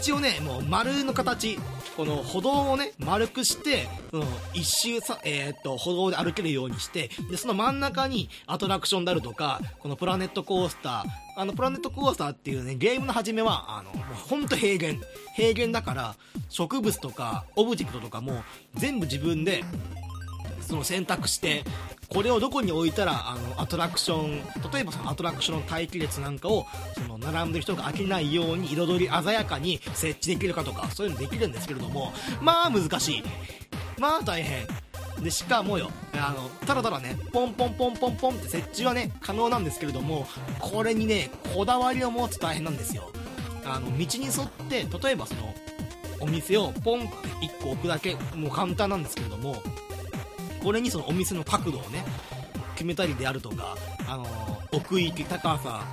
[0.08, 1.58] 道をねもう丸の形
[1.98, 11.04] この歩道をね丸くしてその一周さ、えーっと歩道で歩けるようにしてでその真ん中にアトラクションであるとかこのプラネットコースター
[11.38, 15.00] あのプラネットコースターっていうねゲームの始めはあのもうほんと平原。
[15.36, 16.16] 平原だから
[16.50, 18.44] 植物とかオブジェクトとかも
[18.76, 19.64] 全部自分で
[20.66, 21.64] その選択して
[22.10, 33.24] これをどこに置いたらあのアトラクション例えばそのアトラクションの待機列なんかをその並んでる人が飽きないように彩り鮮やかに設置できるかとかそういうのできるんですけれどもまあ難しい。
[34.00, 34.68] まあ大変。
[35.22, 40.28] でしかもよあのただただねポンポンポンポンポンって設置はね可能なんですけれども
[40.60, 43.10] これにねこだわりを持つ大変なんですよ。
[43.66, 45.56] あの道に沿って例えばその
[46.20, 47.08] お店をポンって
[47.46, 49.56] 1個置くだけもう簡単なんですけれども
[50.66, 52.04] これにそのお店の角度をね
[52.74, 55.86] 決めたりであるとか、あのー奥行き高さ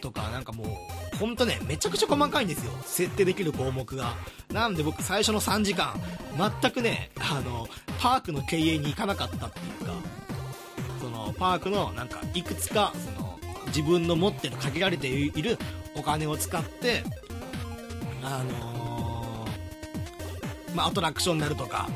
[0.00, 0.64] とかなんかも
[1.14, 2.72] うほんとねめちゃくちゃ細かいんですよ。
[2.84, 4.16] 設定できる項目が。
[4.50, 5.94] なんで僕最初の3時間
[6.60, 7.68] 全くねあの
[8.00, 9.92] パークの経営に行かなかったっていうか
[11.00, 15.58] そのパークのなんかいくつかその自分の持ってる限られている
[15.94, 17.04] お金を使って
[18.22, 21.88] あのーまあ、アトラクションになるとか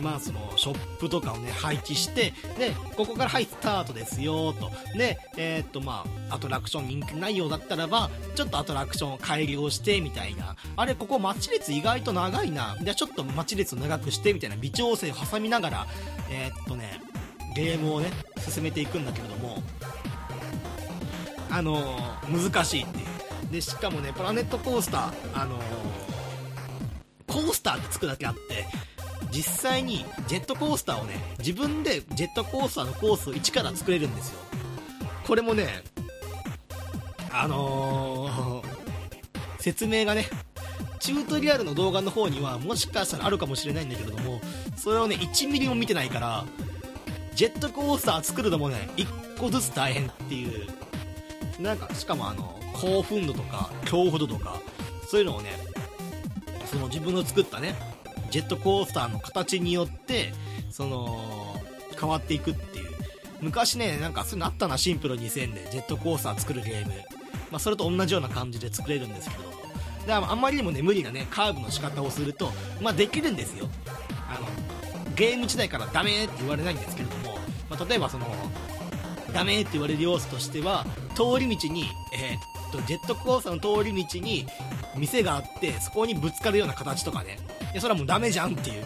[0.00, 4.70] まあそのショップとかをね配置してでここからはいスタートですよと。
[4.96, 10.56] でえーっとまあアトラクション人気ないようだったらばちょっとアトラクションを改良してみたいな。
[10.76, 12.76] あれここ待ち列意外と長いな。
[12.82, 14.56] じゃあちょっと待ち列を長くしてみたいな。
[14.56, 15.86] 微調整を挟みながら
[16.30, 17.00] えーっとね
[17.54, 19.62] ゲームをね進めていくんだけれども。
[21.50, 23.52] あのー難しいっていう。
[23.52, 25.62] でしかもねプラネットコースターあのー
[27.26, 28.66] コースターってつくだけあって
[29.34, 34.38] 実際にジェットコースターをね自分でジェットコースターのコースを一から作れるんですよ。
[35.26, 35.82] これもね
[37.32, 38.74] あのー
[39.58, 40.26] 説明がね
[41.00, 44.40] チュートリアルの動画の方にはもしかしたらあるかもしれないんだけれども
[44.76, 46.44] それをね1ミリも見てないから
[47.34, 50.68] ジェットコースター作るのもね1個ずつ大変っていう。
[51.60, 54.60] なんかしかもあの興奮度とか恐怖度とか
[55.08, 55.50] そういうのをね
[56.66, 57.76] その自分の作ったね
[58.34, 60.32] ジェットコースターの形によって
[60.68, 61.54] その
[61.96, 62.90] 変わっていくっていう。
[63.40, 66.94] 昔ねなんかそういうのあったなシンプル2000でジェットコースター作るゲーム、
[67.52, 69.44] まあ、それと同じような感じで作れるんですけど。
[69.44, 72.50] だからあんまりにもね無理なねカーブの仕方をすると
[72.82, 73.68] まあできるんですよ。
[74.28, 74.48] あの
[75.14, 77.38] ゲーム時代からダメって言われないんですけれども、
[77.70, 78.26] まあ、例えばその
[79.32, 82.36] ダメって言われる要素としては通り道に、え、
[82.74, 84.46] とジェットコースターの通り道に
[84.96, 87.38] 店があってそこにぶつかるような形とかね。
[87.72, 88.84] いやそれはもうダメじゃんっていう。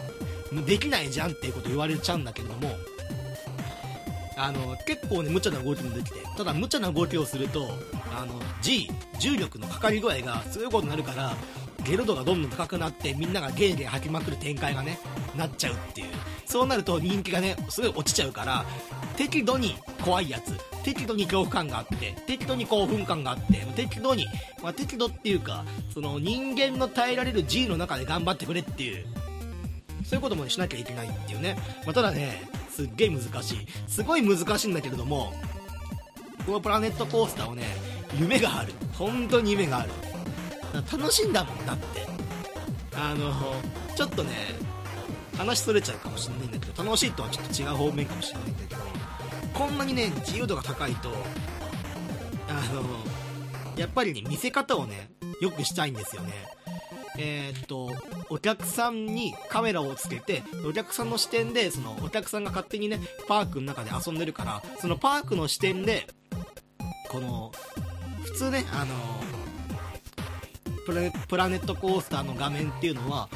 [0.65, 2.75] できないじゃんっていうこと言われちゃうんだけども。
[4.37, 6.19] あの結構ね無茶な動きもできて。
[6.37, 7.69] ただ無茶な動きをすると
[8.15, 11.35] あの G 重力のかかり具合がすごいことになるから
[11.85, 14.99] ゲル度がどんどん高くなってみんながゲーゲー吐きまくる展開がね
[15.35, 16.07] なっちゃうっていう。
[16.45, 18.65] そうなると人気がねすごい落ちちゃうから
[19.15, 24.25] 適度に怖いやつ適度に恐怖感があって適度に興奮感があって適度に、
[24.63, 25.63] まあ、適度っていうか
[25.93, 29.05] その人間の耐えられる G の中で頑張ってくれっていう。
[30.03, 31.55] そういうことも、しなきゃいけないっていうね、
[31.85, 33.67] まあ、ただねすっげえ難しい。
[33.87, 35.33] すごい難しいんだけれども
[36.47, 37.63] このプラネットコースターをね
[38.17, 38.73] 夢がある。
[38.93, 39.89] 本当に夢がある。
[40.73, 42.29] 楽しいんだもんだって。
[42.99, 43.33] あの
[43.95, 44.31] ちょっとね
[45.37, 48.81] 話それちゃうかもしれないんだけど楽しいとはちょっと違う方面かもしれないんだけど
[49.53, 51.09] こんなにね自由度が高いと
[52.49, 52.83] あの
[53.77, 55.09] やっぱりね見せ方をね
[55.39, 56.33] よくしたいんですよね。
[57.17, 57.89] えー、っと
[58.29, 66.07] お客さんにカメラをつけてお客さんの視点でそのお客さんが勝手にねパークの中で遊んでるからそのパークの視点で
[67.09, 67.51] この
[68.23, 68.95] 普通ねあの
[70.85, 73.29] プラネットコースターの画面っていうのは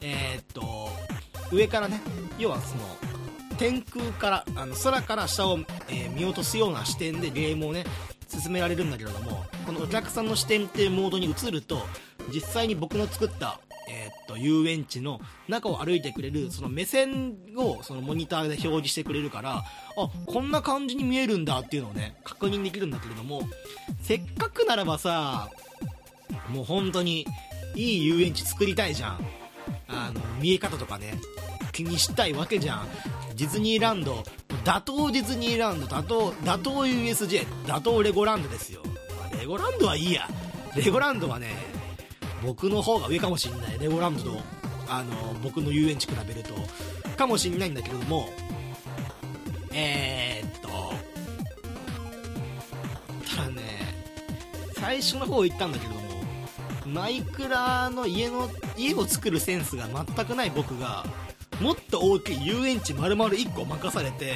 [0.00, 0.88] えー、っと
[1.52, 2.00] 上からね
[2.38, 2.82] 要はその
[3.58, 5.58] 天空からあの空から下を、
[5.88, 7.84] えー、見落とすような視点でゲームをね
[8.28, 11.80] 進められるんだけれどもこのお客さんの視点っていうモードに移ると
[12.32, 13.58] 実際に僕の作った、
[13.88, 19.64] えー、っと遊園地の中を歩いてくれるその目線をそのモニターで表示してくれるからあ
[20.26, 23.42] こんな感じに見えるんだっていうのをね確認できるんだけれども
[24.02, 25.48] せっかくならばさ
[26.48, 27.26] もう本当に
[27.74, 29.20] いい遊園地作りたいじゃん。
[29.88, 31.14] あの見え方とかね。
[31.72, 32.88] 気にしたいわけじゃん。
[33.36, 34.24] ディズニーランド
[34.64, 38.82] 打倒ディズニーランド打倒打倒 USJ 打倒レゴランドですよ、
[39.38, 40.28] レゴランドはいいや。
[40.74, 41.48] レゴランドはね
[42.44, 43.78] 僕の方が上かもしんない。
[43.78, 44.40] レゴランドと
[44.88, 46.54] あの僕の遊園地比べると
[47.16, 48.28] かもしんないんだけども
[49.72, 50.68] えー、っと
[53.36, 53.62] ただね
[54.74, 56.07] 最初の方行ったんだけれども
[56.92, 61.04] マイクラの家の家を作るセンスが全くない僕が
[61.60, 64.34] もっと大きい遊園地丸々1個任されて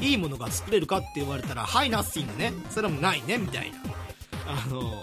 [0.00, 2.52] いいものが作れるかって言われたらはいナッシングね。
[2.70, 3.78] それもないねみたいな。
[4.46, 4.94] あの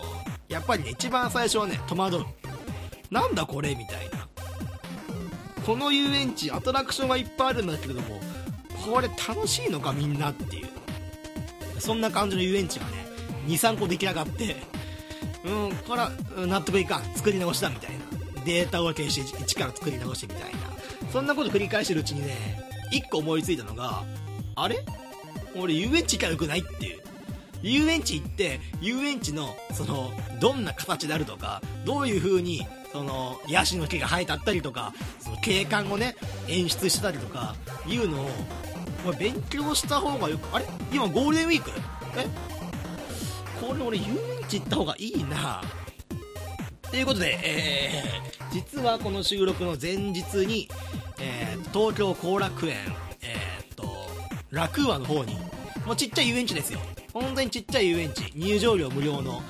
[0.48, 2.26] やっぱりね一番最初はね戸惑う。
[3.10, 4.28] なんだこれみたいな。
[5.66, 8.20] この遊園地アトラクションがいっぱいあるんだけれども
[8.86, 10.68] これ楽しいのかみんなっていう。
[11.80, 12.92] そんな感じの遊園地がね
[13.48, 14.58] 23個出来上がって
[15.46, 16.12] うんこれは
[16.48, 17.04] 納得いかん。
[17.16, 18.44] 作り直しだみたいな。
[18.46, 20.60] データを消して一から作り直してみたいな。
[21.12, 24.04] そんなこと繰り返してるうちにね1個思いついたのが
[24.56, 24.84] あれ？
[25.56, 27.02] 俺遊園地行きゃよくないっていう。
[27.62, 36.16] 遊園地行って遊園地のそのどんな形であるとかどういう風にそのヤシの木が生えたったりとかその景観をね
[36.50, 37.56] 演出してたりとか
[37.88, 38.28] いうのを
[39.18, 40.66] 勉強した方がよくあれ？
[40.92, 41.72] 今ゴールデンウィーク？
[42.18, 42.28] え？
[43.66, 45.62] これ俺遊園地行った方がいいな
[46.90, 50.70] ということで、えー、実はこの収録の前日に、
[51.20, 52.76] えー、東京後楽園、
[53.22, 53.88] えー、っと、
[54.52, 55.36] ラクーアの方に、
[55.86, 56.80] もうちっちゃい遊園地ですよ。
[57.12, 59.42] 本当にちっちゃい遊園地、入場料無料の。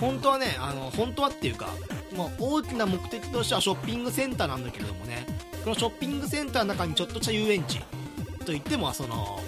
[0.00, 1.68] 本当はね、あの、本当はっていうか、
[2.16, 5.26] もう大きな目的としてはショッピングセンターなんだけれどもね、
[5.62, 7.80] このショッピングセンターの中にちょっとした遊園地
[8.46, 9.38] といっても、その、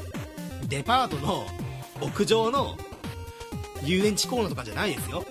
[0.68, 1.46] デパートの
[2.02, 2.76] 屋上の
[3.84, 5.24] 遊園地コーナーとかじゃないですよ。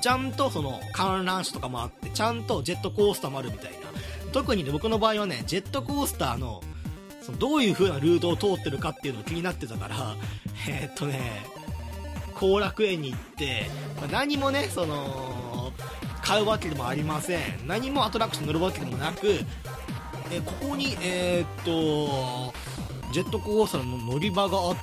[0.00, 3.78] ちゃんとその観覧車とかもあって、ちゃんとジェットコースターもあるみたいな。
[4.32, 6.62] 特にね、僕の場合はね、ジェットコースターの、
[7.22, 10.16] そのどういう風なルートを通ってるかっていうのが気になってたから、
[10.68, 11.44] えー、っとね、
[12.34, 15.72] 後楽園に行って、まあ、何もね、その、
[16.22, 17.40] 買うわけでもありません。
[17.66, 19.40] 何もアトラクション乗るわけでもなく、
[20.30, 22.54] え、ここに、えー、っと、
[23.12, 24.80] ジェットコースターの乗り場があって、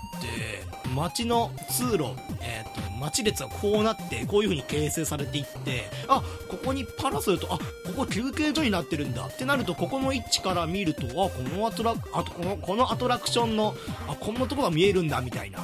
[0.98, 7.64] 街の通路、えー、っと、街列はこうなって、こういう風に形成されていって、あ、ここにパラソルと、あ、こ
[7.96, 13.76] こ休憩所になってるんだってなると、ここの位置から見ると、あ、このアトラあこの、このアトラクションの、
[14.08, 15.60] あ、こんなとこが見えるんだ、みたいな。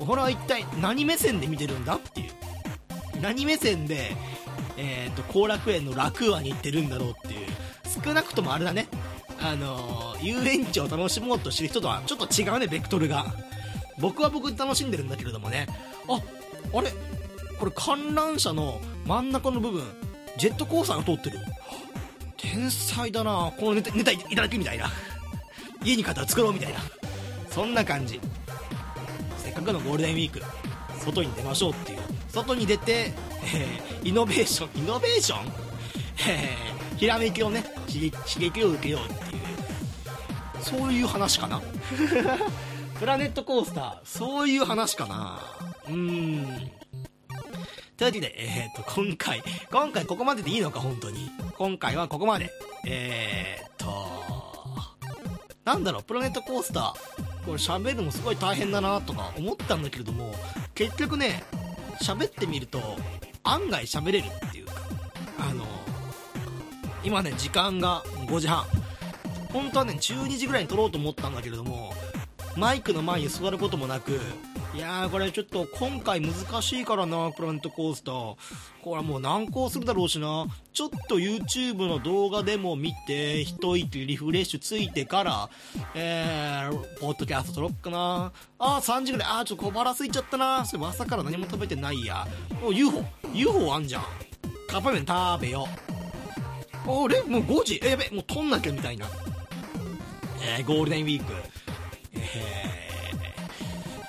[0.00, 2.30] 俺は一体何目線で見てるんだっていう。
[3.22, 4.12] 何目線で、
[4.76, 7.46] えーと、後楽園の楽話に行ってるんだろうっていう。
[8.04, 8.88] 少なくともあれだね。
[9.40, 13.26] あのー、遊園地を楽しもうとしてる人とはちょっと違うねベクトルが。
[13.98, 15.66] 僕は僕で楽しんでるんだけれどもね。
[16.08, 16.20] あ
[16.76, 16.92] あれ？
[17.58, 19.84] これ観覧車の真ん中の部分
[20.36, 21.38] ジェットコースターが通ってる。
[22.36, 23.52] 天才だな。
[23.58, 24.90] このネタネタいただきみたいな。
[25.82, 26.80] 家に帰ったら作ろうみたいな。
[27.50, 28.20] そんな感じ。
[29.38, 30.42] せっかくのゴールデンウィーク
[30.98, 31.98] 外に出ましょうっていう。
[32.28, 33.12] 外に出て、
[33.54, 35.52] えー、イノベーションイノベーション、
[36.28, 39.42] えー、ひらめきをね刺激刺激を受けようっていう。
[40.60, 41.60] そういう話かな。
[42.98, 45.40] プラネットコースターそういう話かな
[45.88, 46.70] うーん
[47.96, 51.30] というわけで、えっ、と、今回、今回ここまででいいのか、本当に。
[51.56, 52.50] 今回はここまで。
[52.84, 53.86] えー、っと、
[55.64, 60.34] なんだろう、プラネットコースター、これ喋るのすごい大変だなとか思ったんだけれども、
[60.74, 61.44] 結局ね、
[62.02, 62.80] 喋ってみると、
[63.44, 64.72] 案外喋れるっていうか、
[65.38, 65.64] あの、
[67.04, 68.64] 今ね、時間が5時半。
[69.52, 71.94] 本当はね、12時ぐらいに撮ろうと思ったんだけれども、
[72.56, 74.20] マイクの前に座ることもなく、
[74.74, 78.36] いやー、これちょっと今回難しいからな、プラネットコースター。
[78.82, 80.46] これもう難航するだろうしな。
[80.72, 85.50] ちょっと YouTube の動画でも見て、一息リフレッシュついてから、
[85.94, 88.32] えー、ポッドキャスト撮ろっかな。
[88.58, 90.64] あー、3時ぐらい、あー、ちょっと小腹空いちゃったな。
[90.64, 92.26] それ朝から何も食べてないや。
[92.64, 94.04] お、UFO、UFO あんじゃん。
[94.68, 95.66] カップ麺食べよ。
[96.86, 97.22] あれ？
[97.22, 97.80] もう5時？
[97.82, 99.06] え、やべ、もう撮んなきゃみたいな。
[100.42, 101.32] えー、ゴールデンウィーク。
[102.34, 102.84] え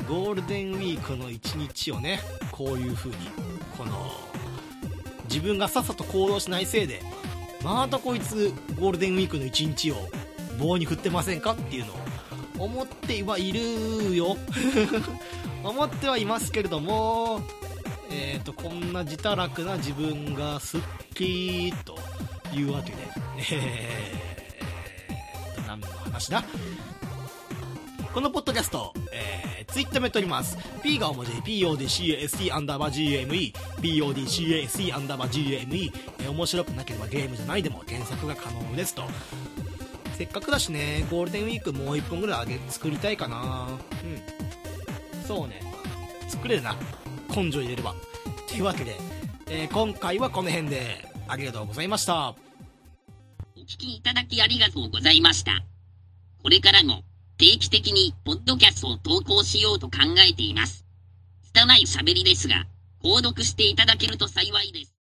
[0.07, 2.19] ゴールデンウィークの一日をね
[2.51, 3.17] こういう風に
[3.77, 4.11] この
[5.25, 7.01] 自分がさっさと行動しないせいで
[7.63, 9.95] またこいつゴールデンウィークの一日を
[10.59, 14.37] 棒に振ってませんかっていうのを思ってはいるよ。
[15.63, 17.41] 思ってはいますけれども
[18.11, 20.81] えっ、ー、とこんな自堕落な自分がすっ
[21.15, 21.97] きと
[22.53, 22.97] いうわけで。
[23.51, 26.43] えー、何の話だ？
[28.15, 30.57] このポッドキャスト、えー、ツイッターもやっております。
[30.81, 39.03] P が大文字、PODCAST アンダーバー GME、PODCAST アンダーバー GME、えー、面白くなければゲームじゃないでも検索が可能ですと。
[40.17, 43.67] せっかくだしね、ゴールデンウィークもう1本ぐらいあげ、作りたいかな
[44.05, 45.27] うん。
[45.27, 45.61] そうね。
[46.29, 46.73] 作れるな。
[47.35, 47.95] 根性入れれば。
[48.47, 48.95] というわけで、
[49.49, 52.29] えー、今回はこの辺で、ありがとうございました。
[52.29, 55.65] お聞きいただきありがとうございました。
[56.41, 57.03] これからも、
[57.37, 60.85] 定期的にポッドキャストを投稿しようと考えています。
[61.53, 62.65] 拙い喋りですが、
[63.03, 64.93] 購読していただけると幸いです。